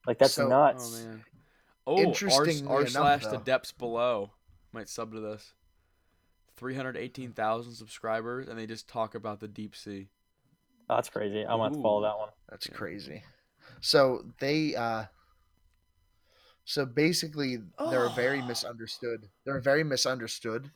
[0.07, 0.49] Like that's So- Oh
[1.07, 1.24] man.
[1.86, 4.32] Oh, r Interestingly r slash the depths below
[4.72, 5.55] might sub to this.
[6.57, 10.11] Three hundred eighteen thousand subscribers, and they just talk about the deep sea.
[10.93, 11.40] Oh, that's crazy.
[11.43, 12.28] I'm gonna follow that one.
[12.51, 12.74] That's Yeah.
[12.74, 13.22] crazy.
[13.80, 15.07] So they uh
[16.64, 17.59] so basically
[17.90, 18.45] they're a very Oh.
[18.47, 19.28] misunderstood.
[19.45, 20.70] They're a very misunderstood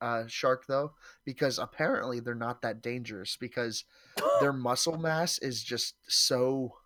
[0.00, 0.92] uh shark though
[1.24, 3.84] because apparently they're not that dangerous because
[4.40, 6.76] their muscle mass is just so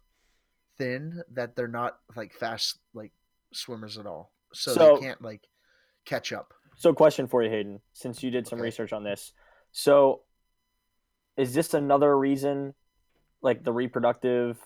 [0.77, 3.13] thin that they're not like fast like
[3.53, 4.33] swimmers at all.
[4.53, 5.49] So, So- they can't like
[6.05, 6.55] catch up.
[6.77, 8.67] So, question for you, Hayden, since you did some Okay.
[8.67, 9.33] research on this.
[9.73, 10.23] So,
[11.39, 12.75] is this another reason,
[13.41, 14.59] like the reproductive,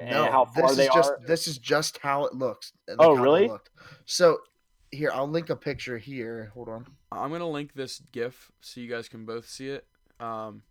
[0.00, 1.20] and No, how far this they is just are?
[1.26, 2.72] this is just how it looks.
[2.86, 3.50] like Oh, really?
[4.04, 4.38] So
[4.90, 6.50] here, I'll link a picture here.
[6.54, 6.86] Hold on.
[7.12, 9.86] I'm gonna link this GIF so you guys can both see it.
[10.20, 10.62] Um,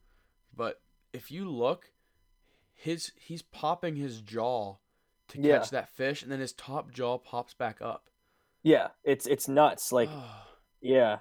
[0.55, 0.82] but
[1.13, 1.91] if you look,
[2.73, 4.76] his he's popping his jaw
[5.30, 5.63] to catch Yeah.
[5.71, 8.09] that fish, and then his top jaw pops back up.
[8.63, 9.91] Yeah, it's it's nuts.
[9.91, 10.09] Like,
[10.82, 11.19] yeah,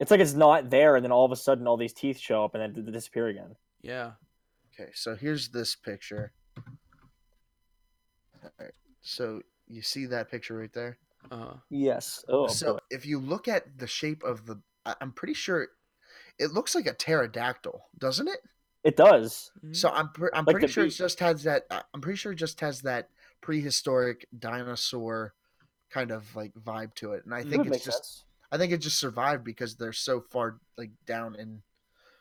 [0.00, 2.44] it's like it's not there, and then all of a sudden, all these teeth show
[2.44, 3.56] up and then d- disappear again.
[3.82, 4.12] yeah.
[4.78, 6.32] Okay, so here's this picture.
[8.44, 10.98] Alright, so you see that picture right there?
[11.30, 12.24] Uh, Yes.
[12.28, 12.78] Oh, so boy.
[12.90, 15.68] if you look at the shape of the, I- I'm pretty sure
[16.38, 18.40] it looks like a pterodactyl, doesn't it?
[18.84, 19.50] it does.
[19.72, 21.64] So I'm pre- I'm Like pretty the sure it just has that.
[21.70, 23.08] I- I'm pretty sure it just has that
[23.40, 25.34] prehistoric dinosaur
[25.90, 28.24] kind of like vibe to it, and I think would it's just sense.
[28.52, 31.62] I think it just survived because they're so far like down in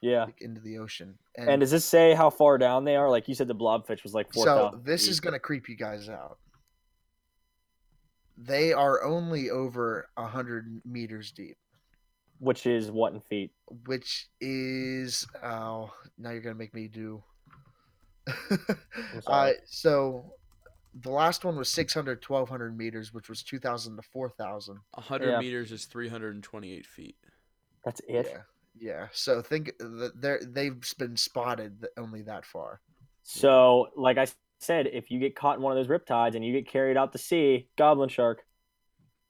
[0.01, 0.25] Yeah.
[0.25, 1.17] like, into the ocean.
[1.37, 3.09] And does this say how far down they are?
[3.09, 4.85] Like you said, the blobfish was like four so thousand.
[4.85, 6.37] this is gonna creep you guys out.
[8.37, 11.57] They are only over a hundred meters deep,
[12.39, 13.51] which is what in feet?
[13.85, 17.23] which is oh now you're gonna make me do.
[18.49, 18.57] I'm
[19.27, 20.33] uh, so
[21.01, 25.39] the last one was 600 1200 meters which was 2000 to 4000 hundred Yeah.
[25.39, 27.17] meters is three hundred and twenty-eight feet.
[27.83, 28.27] That's it.
[28.31, 28.41] yeah
[28.77, 32.81] yeah so think that they're they've been spotted only that far
[33.23, 34.27] So, like I
[34.59, 37.11] said, if you get caught in one of those riptides and you get carried out
[37.11, 38.43] to sea, goblin shark.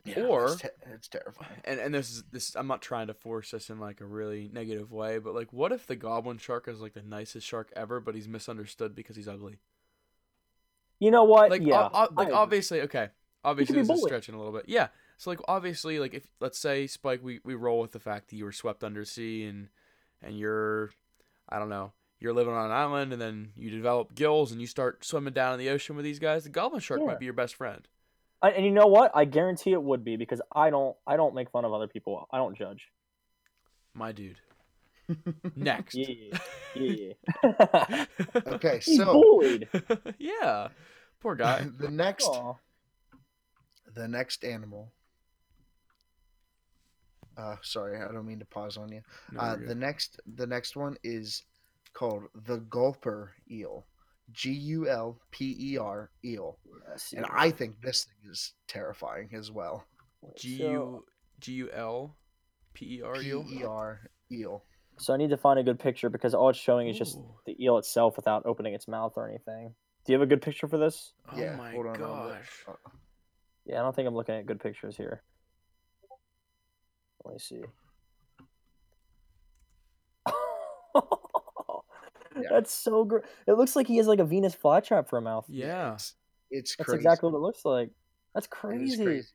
[0.04, 2.56] Yeah, Or- it's, te- it's terrifying And and this is this.
[2.56, 5.72] I'm not trying to force this in like a really negative way, but like, what
[5.72, 9.28] if the goblin shark is like the nicest shark ever, but he's misunderstood because he's
[9.28, 9.60] ugly?
[11.00, 11.50] You know what?
[11.52, 11.90] like yeah.
[11.94, 13.10] o- o- like obviously okay
[13.44, 14.88] obviously this is stretching a little bit yeah
[15.18, 18.36] so like obviously like if let's say spike we, we roll with the fact that
[18.38, 19.68] you were swept under sea and
[20.24, 20.92] and you're
[21.50, 24.68] i don't know you're living on an island and then you develop gills and you
[24.68, 27.08] start swimming down in the ocean with these guys the goblin shark Yeah.
[27.08, 27.88] might be your best friend
[28.42, 29.12] I, and you know what?
[29.16, 30.96] I guarantee it would be because I don't.
[31.08, 32.28] I don't make fun of other people.
[32.32, 32.90] I don't judge.
[33.94, 34.38] my dude.
[35.56, 35.96] Next.
[35.96, 36.38] Yeah,
[36.76, 37.14] yeah.
[38.48, 39.68] Okay, He's so bullied.
[40.20, 40.70] yeah.
[41.22, 41.68] Poor guy.
[41.80, 42.54] the next Aw.
[43.96, 44.92] the next animal.
[47.38, 49.02] Uh, sorry, I don't mean to pause on you.
[49.32, 51.44] No, Uh, the next the next one is
[51.94, 53.86] called the gulper eel.
[54.32, 56.58] G U L P E R eel.
[56.90, 57.26] Yes, And.
[57.30, 59.86] I think this thing is terrifying as well.
[60.38, 61.06] G So- U
[61.40, 62.16] G U L
[62.74, 63.46] P E R P U.
[63.50, 64.00] E R
[64.32, 64.64] eel.
[64.98, 67.36] So I need to find a good picture because all it's showing is just Ooh.
[67.46, 69.74] the eel itself without opening its mouth or anything.
[70.06, 71.14] Do you have a good picture for this?
[71.32, 72.02] Oh yeah, my hold on.
[72.02, 72.64] I'll gosh.
[72.68, 72.74] Uh,
[73.66, 75.22] Yeah, I don't think I'm looking at good pictures here.
[77.26, 77.64] Let me see.
[82.50, 83.24] That's so great.
[83.48, 85.46] It looks like he has like a Venus flytrap for a mouth.
[85.50, 85.94] Yeah.
[85.96, 86.14] It's,
[86.52, 86.98] it's That's crazy.
[87.00, 87.90] exactly what it looks like.
[88.34, 89.28] That's It is crazy.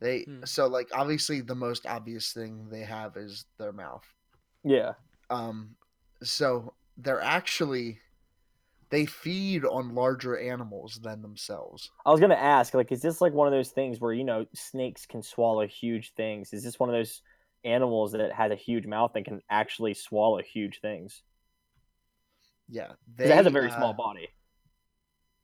[0.00, 0.44] They Hmm.
[0.44, 4.04] so like obviously the most obvious thing they have is their mouth.
[4.66, 4.94] Yeah.
[5.30, 5.76] Um,
[6.22, 8.00] so they're actually
[8.90, 11.90] they feed on larger animals than themselves.
[12.04, 14.46] I was gonna ask, like, is this like one of those things where you know
[14.54, 16.52] snakes can swallow huge things?
[16.52, 17.22] Is this one of those
[17.64, 21.22] animals that has a huge mouth and can actually swallow huge things?
[22.68, 24.28] Yeah, they it has a very uh, small body.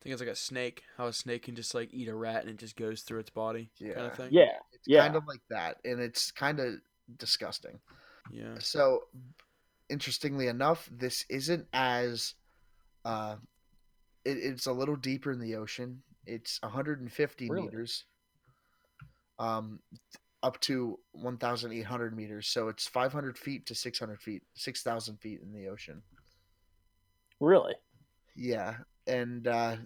[0.00, 0.82] I think it's like a snake.
[0.96, 3.30] How a snake can just like eat a rat and it just goes through its
[3.30, 3.70] body.
[3.78, 4.06] Kind Yeah.
[4.06, 4.28] of thing.
[4.32, 4.52] Yeah.
[4.72, 5.02] It's Yeah.
[5.02, 6.74] kind of like that, and it's kind of
[7.16, 7.78] disgusting.
[8.30, 8.54] Yeah.
[8.58, 9.04] So,
[9.88, 12.34] interestingly enough, this isn't as
[13.04, 13.36] uh,
[14.24, 16.02] it, it's a little deeper in the ocean.
[16.26, 17.66] It's 150 Really?
[17.66, 18.04] meters,
[19.38, 19.80] um,
[20.42, 22.48] up to 1,800 meters.
[22.48, 26.02] So it's 500 feet to 600 feet, 6,000 feet in the ocean.
[27.40, 27.74] Really?
[28.36, 29.76] Yeah, and uh,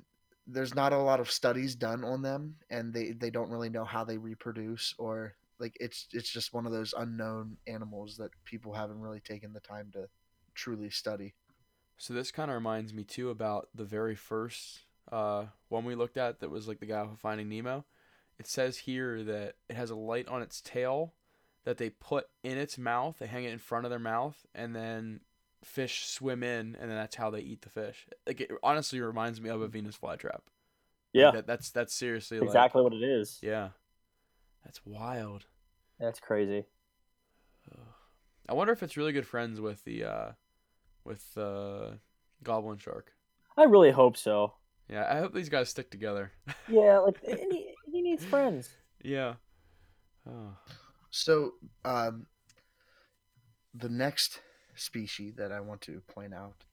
[0.47, 3.85] there's not a lot of studies done on them, and they they don't really know
[3.85, 8.73] how they reproduce or like it's it's just one of those unknown animals that people
[8.75, 10.09] haven't really taken the time to
[10.55, 11.35] truly study.
[11.99, 14.81] So this kind of reminds me too about the very first
[15.11, 17.85] uh, one we looked at that was like the guy with Finding Nemo.
[18.39, 21.15] It says here that it has a light on its tail
[21.65, 23.17] that they put in its mouth.
[23.19, 25.21] They hang it in front of their mouth, and then
[25.65, 28.07] fish swim in, and then that's how they eat the fish.
[28.27, 30.41] Like it honestly reminds me of a Venus flytrap.
[31.13, 31.31] Yeah.
[31.31, 33.39] That, that's that's seriously like- exactly what it is.
[33.43, 33.71] yeah,
[34.67, 35.45] that's wild.
[36.01, 36.65] That's crazy.
[38.49, 40.33] I wonder if it's really good friends with the uh,
[41.05, 41.99] with the
[42.43, 43.13] goblin shark.
[43.57, 44.55] I really hope so.
[44.89, 46.33] Yeah, I hope these guys stick together.
[46.69, 48.69] Yeah, like he, he needs friends.
[49.03, 49.35] yeah.
[50.29, 50.57] Oh.
[51.11, 51.53] So,
[51.85, 52.27] um,
[53.73, 54.41] the next
[54.75, 56.65] species that I want to point out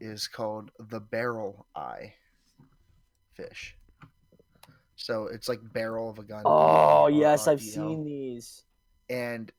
[0.00, 2.14] is called the barrel eye
[3.34, 3.76] fish.
[4.98, 6.42] So it's like barrel of a gun.
[6.44, 7.88] Oh yes, I've B-A-R-R-E-L.
[7.88, 8.64] seen these.
[9.08, 9.50] and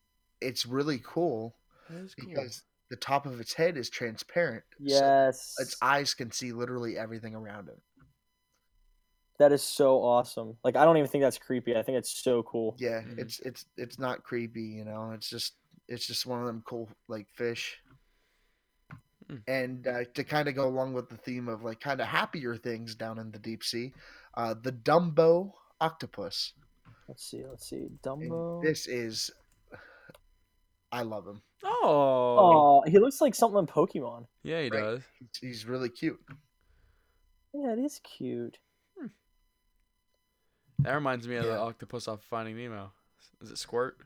[0.42, 1.56] it's really cool
[1.90, 2.30] That is cool.
[2.30, 4.64] because the top of its head is transparent.
[4.72, 7.80] so Yes, its eyes can see literally everything around it.
[9.40, 10.58] that is so awesome.
[10.64, 11.76] Like I don't even think that's creepy.
[11.76, 12.76] I think it's so cool.
[12.78, 13.18] Yeah, Mhm.
[13.20, 15.12] it's it's it's not creepy, you know.
[15.12, 15.54] It's just
[15.88, 17.78] it's just one of them cool like fish.
[19.30, 19.38] Hmm.
[19.48, 22.56] And uh, to kind of go along with the theme of like kind of happier
[22.58, 23.94] things down in the deep sea,
[24.36, 25.52] uh, the Dumbo
[25.82, 26.54] octopus.
[27.08, 27.44] Let's see.
[27.50, 27.76] Let's see.
[27.88, 28.62] And Dumbo.
[28.64, 29.32] this is,
[30.92, 31.42] I love him.
[31.66, 32.82] oh.
[32.84, 34.26] Oh, he looks like something in Pokemon.
[34.44, 34.80] Yeah, he Right.
[34.82, 35.02] does.
[35.20, 36.20] He's, he's really cute.
[37.54, 38.58] Yeah, it is cute.
[40.84, 41.58] That reminds me of the Yeah.
[41.60, 42.92] octopus off Finding Nemo.
[43.42, 43.98] Is it Squirt?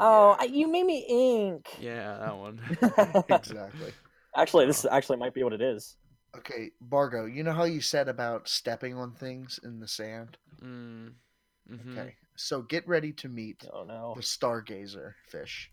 [0.00, 0.36] Oh, Yeah.
[0.40, 1.68] I, you made me ink.
[1.80, 2.60] Yeah, that one.
[3.28, 3.92] exactly.
[4.34, 5.96] actually, this actually might be what it is.
[6.36, 10.36] Okay, Bargo, you know how you said about stepping on things in the sand?
[10.62, 11.12] mm.
[11.68, 14.14] hmm Okay, so get ready to meet Oh no.
[14.14, 15.70] the stargazer fish.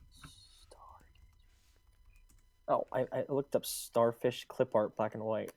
[2.68, 5.52] Oh, I, I looked up starfish clip art black and white.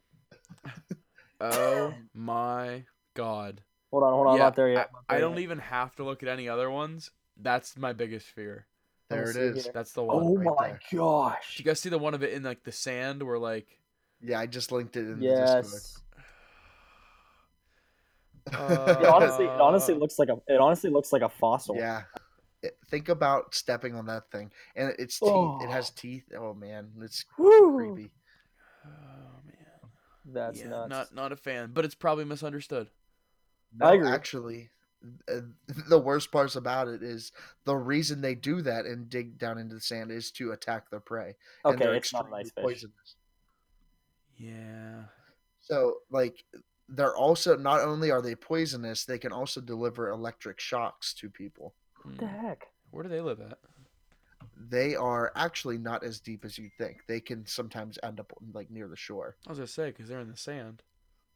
[1.40, 2.84] Oh my
[3.14, 3.62] god.
[3.90, 4.90] Hold on, hold on, I'm Yeah, not there yet.
[4.94, 5.42] I'm I don't yet.
[5.42, 7.10] even have to look at any other ones.
[7.36, 8.66] That's my biggest fear.
[9.08, 9.64] There it is.
[9.64, 9.72] here.
[9.74, 10.26] That's the one.
[10.26, 10.80] Oh right my there.
[10.92, 11.56] gosh.
[11.56, 13.79] Did you guys see the one of it in like the sand where like
[14.22, 15.64] Yeah, I just linked it in the Discord.
[15.64, 15.98] Yes.
[18.52, 20.36] uh, It honestly, it honestly looks like a.
[20.46, 21.76] It honestly looks like a fossil.
[21.76, 22.02] Yeah.
[22.62, 25.62] It- think about stepping on that thing, and its teeth.
[25.62, 25.94] It has Oh.
[25.96, 26.24] teeth.
[26.36, 27.74] Oh man, it's Woo!
[27.94, 28.10] creepy.
[28.84, 28.90] Oh
[29.46, 29.90] man.
[30.26, 30.90] That's yeah, nuts.
[30.90, 32.88] not not a fan, but it's probably misunderstood.
[33.74, 34.08] No, I agree.
[34.08, 34.70] actually,
[35.28, 35.40] uh,
[35.88, 37.32] the worst parts about it is
[37.64, 41.00] the reason they do that and dig down into the sand is to attack their
[41.00, 41.36] prey.
[41.64, 42.62] and okay, they're it's not a extremely nice fish.
[42.64, 43.16] poisonous.
[44.40, 45.04] Yeah.
[45.60, 46.42] So, like,
[46.88, 51.74] they're also not only are they poisonous, they can also deliver electric shocks to people.
[52.02, 52.46] What the Hmm.
[52.46, 52.66] heck?
[52.90, 53.58] Where do they live at?
[54.62, 57.06] they are actually not as deep as you'd think.
[57.06, 59.36] They can sometimes end up like near the shore.
[59.46, 60.82] I was gonna say because they're in the sand.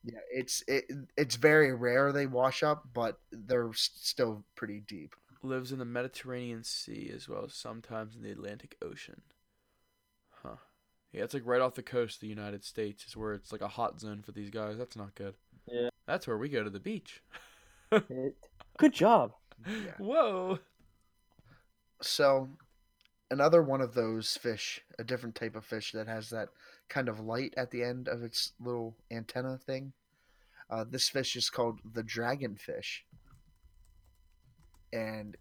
[0.03, 0.85] Yeah, it's it,
[1.17, 5.15] it's very rare they wash up, but they're s- still pretty deep.
[5.43, 9.23] Lives in the Mediterranean Sea as well as sometimes in the Atlantic Ocean.
[11.15, 11.19] Huh.
[11.19, 13.61] Yeah, it's like right off the coast of the United States is where it's like
[13.61, 14.77] a hot zone for these guys.
[14.79, 15.35] That's not good.
[15.67, 15.89] Yeah.
[16.07, 17.23] That's where we go to the beach.
[17.91, 19.33] Good job.
[19.67, 19.93] Yeah.
[19.99, 20.59] Whoa.
[22.03, 22.49] So,
[23.31, 26.49] another one of those fish, a different type of fish that has that
[26.89, 29.93] kind of light at the end of its little antenna thing.
[30.69, 33.03] Uh, this fish is called the dragonfish,
[34.93, 35.37] and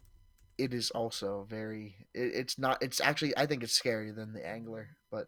[0.59, 1.95] it is also very.
[2.13, 2.81] It, it's not.
[2.83, 3.35] It's actually.
[3.35, 5.27] I think it's scarier than the angler, but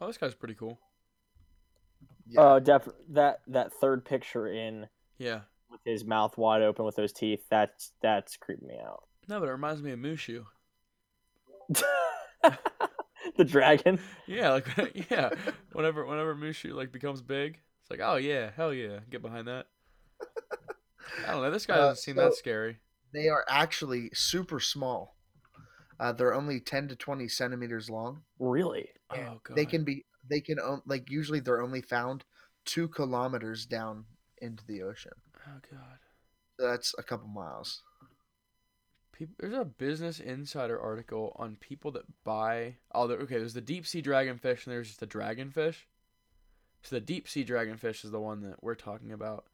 [0.00, 0.78] Oh, this guy's pretty cool.
[2.26, 4.88] yeah, Uh, def- that that third picture in
[5.18, 5.42] Yeah.
[5.70, 7.46] with his mouth wide open with those teeth.
[7.50, 9.04] That's that's creeping me out.
[9.28, 10.44] No, but it reminds me of Mushu.
[13.36, 13.98] the dragon.
[14.26, 14.66] Yeah, like
[15.10, 15.30] yeah.
[15.72, 19.66] Whenever whenever Mushu like becomes big, it's like, oh yeah, hell yeah, get behind that.
[21.26, 21.50] I don't know.
[21.50, 22.78] This guy Uh, doesn't seem that scary.
[23.12, 25.16] they are actually super small.
[26.00, 28.22] Uh, they're only ten to twenty centimeters long.
[28.38, 28.88] Really?
[29.14, 32.24] Oh they can be they can like usually they're only found
[32.64, 34.04] two kilometers down
[34.38, 35.12] into the ocean
[35.46, 35.98] Oh god.
[36.58, 37.82] So that's a couple miles
[39.12, 42.76] People, there's a Business Insider article on people that buy.
[42.92, 43.38] Oh, okay.
[43.38, 45.84] There's the deep sea dragonfish, and there's just the dragonfish.
[46.82, 49.46] So the deep sea dragonfish is the one that we're talking about.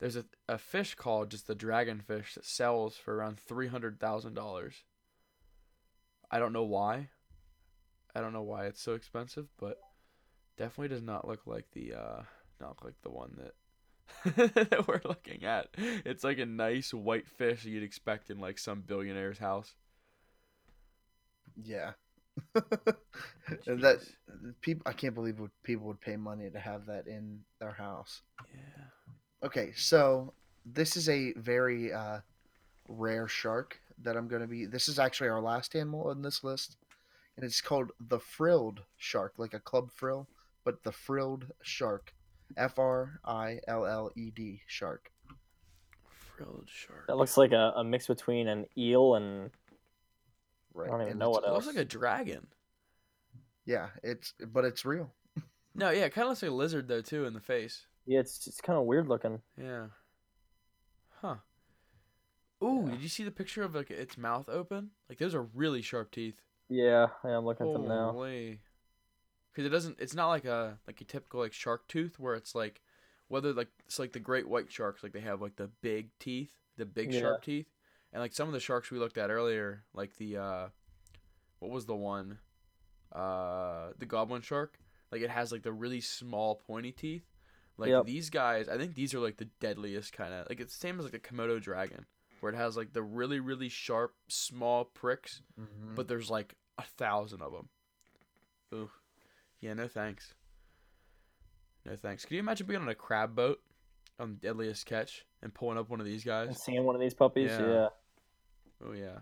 [0.00, 4.34] There's a, a fish called just the dragonfish that sells for around three hundred thousand
[4.34, 4.82] dollars.
[6.30, 7.10] I don't know why.
[8.14, 9.78] I don't know why it's so expensive, but
[10.58, 12.22] definitely does not look like the uh
[12.60, 13.54] not like the one that
[14.70, 15.68] that we're looking at.
[15.78, 19.74] It's like a nice white fish you'd expect in like some billionaire's house.
[21.64, 21.92] yeah
[23.66, 24.00] that
[24.62, 28.22] people i can't believe people would pay money to have that in their house
[28.54, 29.46] Yeah.
[29.46, 30.32] okay so
[30.64, 32.20] this is a very uh
[32.88, 36.42] rare shark that i'm going to be this is actually our last animal on this
[36.42, 36.76] list
[37.36, 40.28] and it's called the frilled shark like a club frill
[40.64, 42.14] but the frilled shark
[42.56, 45.10] F R I L L E D shark.
[46.36, 47.06] Frilled shark.
[47.08, 49.50] That looks like a, a mix between an eel and
[50.74, 50.88] Right.
[50.88, 52.46] don't even and know it's- what It looks like a dragon.
[53.64, 55.12] Yeah, it's but it's real.
[55.74, 57.86] No, yeah, it kind of looks like a lizard though too in the face.
[58.06, 59.40] yeah, it's it's kind of weird looking.
[59.56, 59.86] Yeah.
[61.22, 61.36] Huh.
[62.62, 62.92] Ooh, Yeah.
[62.92, 64.90] did you see the picture of like its mouth open?
[65.08, 66.40] Like those are really sharp teeth.
[66.72, 68.12] Yeah, yeah I'm looking at them now.
[69.52, 69.98] Because it doesn't.
[70.00, 72.80] It's not like a like a typical like shark tooth where it's like
[73.28, 76.52] whether like it's like the great white sharks like they have like the big teeth,
[76.76, 77.20] the big Yeah.
[77.20, 77.66] sharp teeth,
[78.12, 80.68] and like some of the sharks we looked at earlier, like the uh,
[81.58, 82.38] what was the one,
[83.12, 84.78] uh, the goblin shark.
[85.10, 87.24] Like it has like the really small pointy teeth.
[87.76, 88.06] Like Yep.
[88.06, 90.98] these guys, I think these are like the deadliest kind of like it's the same
[90.98, 92.06] as like a Komodo dragon,
[92.40, 95.94] where it has like the really really sharp small pricks Mhm.
[95.94, 97.68] but there's like a thousand of them.
[98.74, 98.90] Ooh,
[99.60, 100.34] yeah, no thanks.
[101.84, 102.24] No thanks.
[102.24, 103.60] Can you imagine being on a crab boat
[104.18, 106.46] on Deadliest Catch and pulling up one of these guys?
[106.48, 106.64] And guys?
[106.64, 107.66] seeing one of these puppies, Yeah.
[107.66, 107.88] yeah.
[108.84, 109.18] Oh yeah,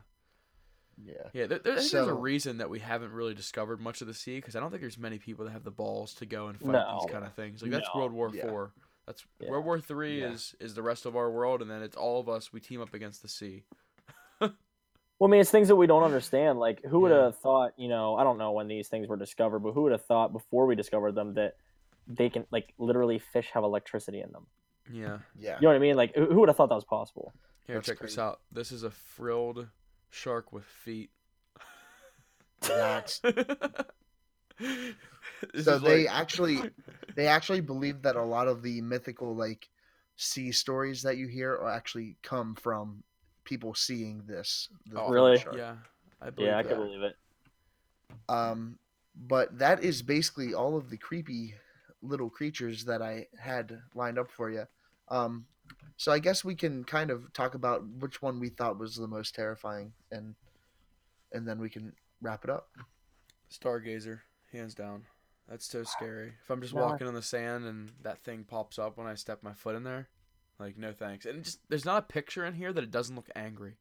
[1.02, 1.12] yeah.
[1.34, 1.46] yeah.
[1.46, 4.14] There, there, I think there's a reason that we haven't really discovered much of the
[4.14, 6.58] sea because I don't think there's many people that have the balls to go and
[6.58, 7.00] fight No.
[7.02, 7.61] these kind of things.
[7.62, 8.00] Like that's No.
[8.00, 8.48] World War Yeah.
[8.48, 8.72] Four.
[9.06, 9.50] That's Yeah.
[9.50, 10.30] World War Three Yeah.
[10.32, 12.52] is is the rest of our world, and then it's all of us.
[12.52, 13.64] We team up against the sea.
[15.21, 16.59] Well, I mean, it's things that we don't understand.
[16.59, 17.25] Like, who would Yeah.
[17.25, 17.79] have thought?
[17.79, 20.33] You know, I don't know when these things were discovered, but who would have thought
[20.33, 21.57] before we discovered them that
[22.09, 24.47] they can, like, literally fish have electricity in them?
[24.91, 25.18] Yeah.
[25.39, 25.57] Yeah.
[25.57, 25.95] You know what I mean?
[25.97, 27.35] Like, who who would have thought that was possible?
[27.66, 28.41] Here, That's check this out.
[28.51, 29.68] This is a frilled
[30.09, 31.11] shark with feet.
[32.62, 33.21] That's
[35.62, 36.61] so they like- actually
[37.14, 39.68] they actually believe that a lot of the mythical like
[40.16, 43.03] sea stories that you hear are actually come from
[43.51, 44.68] people seeing this.
[44.86, 45.38] the Oh, Really?
[45.38, 45.57] shark.
[45.57, 45.76] Yeah,
[46.22, 46.68] I believe Yeah, I that.
[46.68, 47.16] can believe it.
[48.28, 48.78] Um,
[49.14, 51.55] but that is basically all of the creepy
[52.01, 54.64] little creatures that I had lined up for you.
[55.09, 55.46] Um,
[55.96, 59.09] so I guess we can kind of talk about which one we thought was the
[59.09, 60.34] most terrifying, and
[61.32, 61.92] and then we can
[62.22, 62.70] wrap it up.
[63.51, 64.20] Stargazer,
[64.53, 65.05] hands down.
[65.48, 66.34] That's so scary.
[66.42, 69.16] If I'm just No, walking on the sand and that thing pops up when I
[69.16, 70.09] step my foot in there,
[70.61, 71.26] like no thanks.
[71.26, 73.76] And just there's not a picture in here that it doesn't look angry.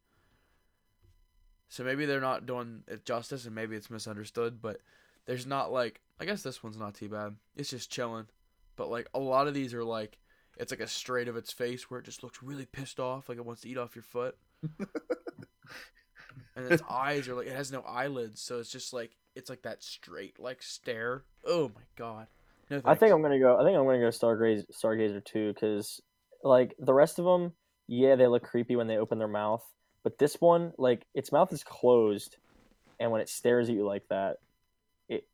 [1.68, 4.62] So maybe they're not doing it justice, and maybe it's misunderstood.
[4.62, 4.80] But
[5.26, 7.36] there's not like I guess this one's not too bad.
[7.56, 8.28] It's just chilling.
[8.76, 10.18] But like a lot of these are like
[10.58, 13.38] it's like a straight of its face where it just looks really pissed off, like
[13.38, 14.36] it wants to eat off your foot.
[16.56, 19.62] and its eyes are like it has no eyelids, so it's just like it's like
[19.64, 21.24] that straight like stare.
[21.46, 22.28] Oh my god.
[22.70, 23.58] No, I think I'm gonna go.
[23.58, 26.02] I think I'm gonna go Stargazer, Stargazer too, because
[26.44, 27.54] like the rest of them,
[27.88, 29.64] yeah, they look creepy when they open their mouth,
[30.04, 32.38] but this one, like its mouth is closed,
[33.00, 34.38] and when it stares at you like that,
[35.08, 35.28] it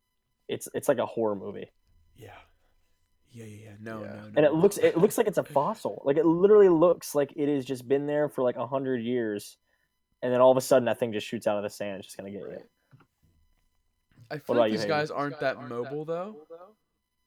[0.48, 1.70] it's it's like a horror movie,
[2.16, 2.30] Yeah.
[3.30, 3.70] Yeah, yeah, yeah.
[3.80, 4.06] No, Yeah.
[4.06, 4.32] no, no.
[4.36, 6.00] and it looks it looks like it's a fossil.
[6.04, 9.58] Like it literally looks like it has just been there for like a hundred years,
[10.22, 11.98] and then all of a sudden that thing just shoots out of the sand.
[11.98, 12.62] It's just gonna get you.
[14.30, 14.96] I feel like you, these Hayden?
[14.96, 16.36] guys aren't that mobile though.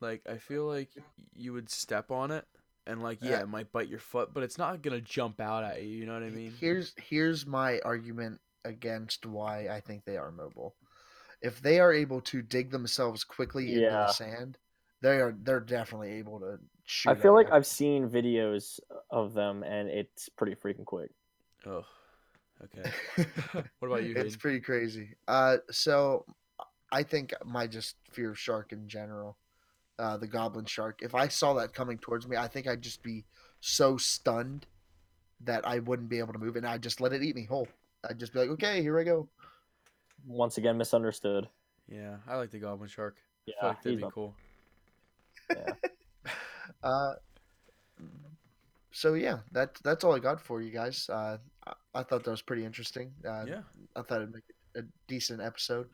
[0.01, 0.89] Like I feel like
[1.35, 2.45] you would step on it
[2.87, 5.63] and like yeah, Uh, it might bite your foot, but it's not gonna jump out
[5.63, 5.89] at you.
[5.89, 6.51] You know what I mean?
[6.59, 10.75] Here's here's my argument against why I think they are mobile.
[11.41, 13.97] If they are able to dig themselves quickly into Yeah.
[13.97, 14.57] the sand,
[15.01, 17.07] they are they're definitely able to shoot.
[17.07, 17.51] I feel at like you.
[17.51, 21.11] I've seen videos of them, and it's pretty freaking quick.
[21.65, 21.83] Oh,
[22.63, 22.91] okay.
[23.79, 24.15] what about you?
[24.15, 24.37] it's Hayden?
[24.37, 25.15] pretty crazy.
[25.27, 26.25] Uh, so
[26.91, 29.37] I think my just fear of shark in general,
[29.99, 31.01] uh, the goblin shark.
[31.03, 33.25] If I saw that coming towards me, I think I'd just be
[33.61, 34.65] so stunned
[35.41, 37.67] that I wouldn't be able to move, and I'd just let it eat me whole.
[38.09, 39.27] I'd just be like, okay, here I go.
[40.25, 41.47] Once again, misunderstood.
[41.87, 43.17] Yeah, I like the goblin shark.
[43.47, 44.35] I Yeah, feel like that'd be a- cool.
[45.55, 45.73] yeah.
[46.83, 47.13] Uh,
[48.91, 51.09] so yeah, that that's all I got for you guys.
[51.09, 51.37] Uh,
[51.67, 53.11] I, I thought that was pretty interesting.
[53.27, 53.61] Uh, Yeah,
[53.95, 54.43] I thought it'd make
[54.75, 55.87] a decent episode.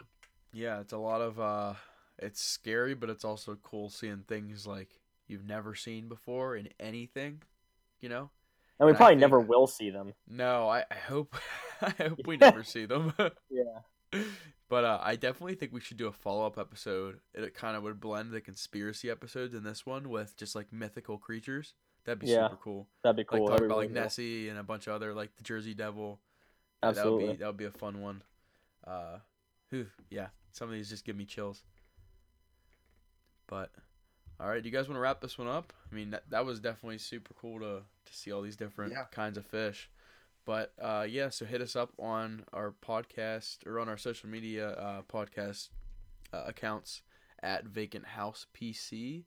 [0.51, 0.79] yeah.
[0.79, 1.73] It's a lot of uh,
[2.19, 7.41] it's scary, but it's also cool seeing things like you've never seen before in anything.
[8.01, 8.29] You know?
[8.79, 10.13] And we And probably think- never will see them.
[10.27, 11.35] No, I, I hope
[11.81, 13.13] I hope we never see them.
[13.49, 14.21] Yeah.
[14.69, 17.19] But uh, I definitely think we should do a follow up episode.
[17.33, 21.17] It kind of would blend the conspiracy episodes in this one with just like mythical
[21.17, 21.73] creatures.
[22.05, 22.47] That'd be Yeah.
[22.47, 22.87] super cool.
[23.03, 23.47] That'd be Like cool.
[23.47, 24.03] talk That'd be about really like cool.
[24.03, 26.19] Nessie and a bunch of other like the Jersey Devil.
[26.83, 27.33] Yeah, That would Absolutely.
[27.33, 28.23] be that would be a fun one.
[28.85, 29.17] Uh,
[29.69, 31.63] whew, yeah, some of these just give me chills.
[33.47, 33.71] But
[34.39, 35.73] all right, do you guys want to wrap this one up?
[35.91, 39.05] I mean, that, that was definitely super cool to to see all these different Yeah.
[39.11, 39.89] kinds of fish.
[40.45, 44.69] But uh, yeah, so hit us up on our podcast or on our social media
[44.71, 45.69] uh, podcast
[46.33, 47.01] uh, accounts
[47.41, 49.23] at Vacant House PC.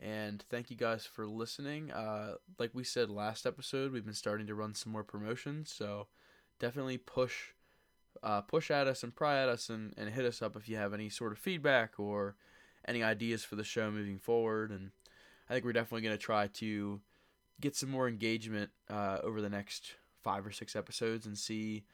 [0.00, 1.92] And thank you guys for listening.
[1.92, 6.08] Uh, like we said last episode, we've been starting to run some more promotions, so
[6.58, 7.50] definitely push
[8.22, 10.76] uh, push at us and pry at us and, and hit us up if you
[10.76, 12.34] have any sort of feedback or
[12.90, 14.70] any ideas for the show moving forward.
[14.70, 14.90] And
[15.48, 17.00] I think we're definitely going to try to
[17.60, 21.84] get some more engagement uh, over the next five or six episodes and see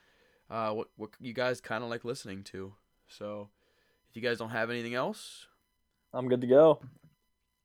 [0.51, 2.73] uh, what, what you guys kind of like listening to.
[3.09, 3.51] So
[4.11, 5.47] if you guys don't have anything else,
[6.13, 6.81] I'm good to go.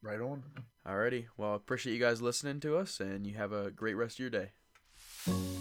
[0.03, 0.43] Right on.
[0.87, 1.27] alrighty.
[1.37, 4.29] Well, appreciate you guys listening to us and you have a great rest of your
[4.29, 5.60] day.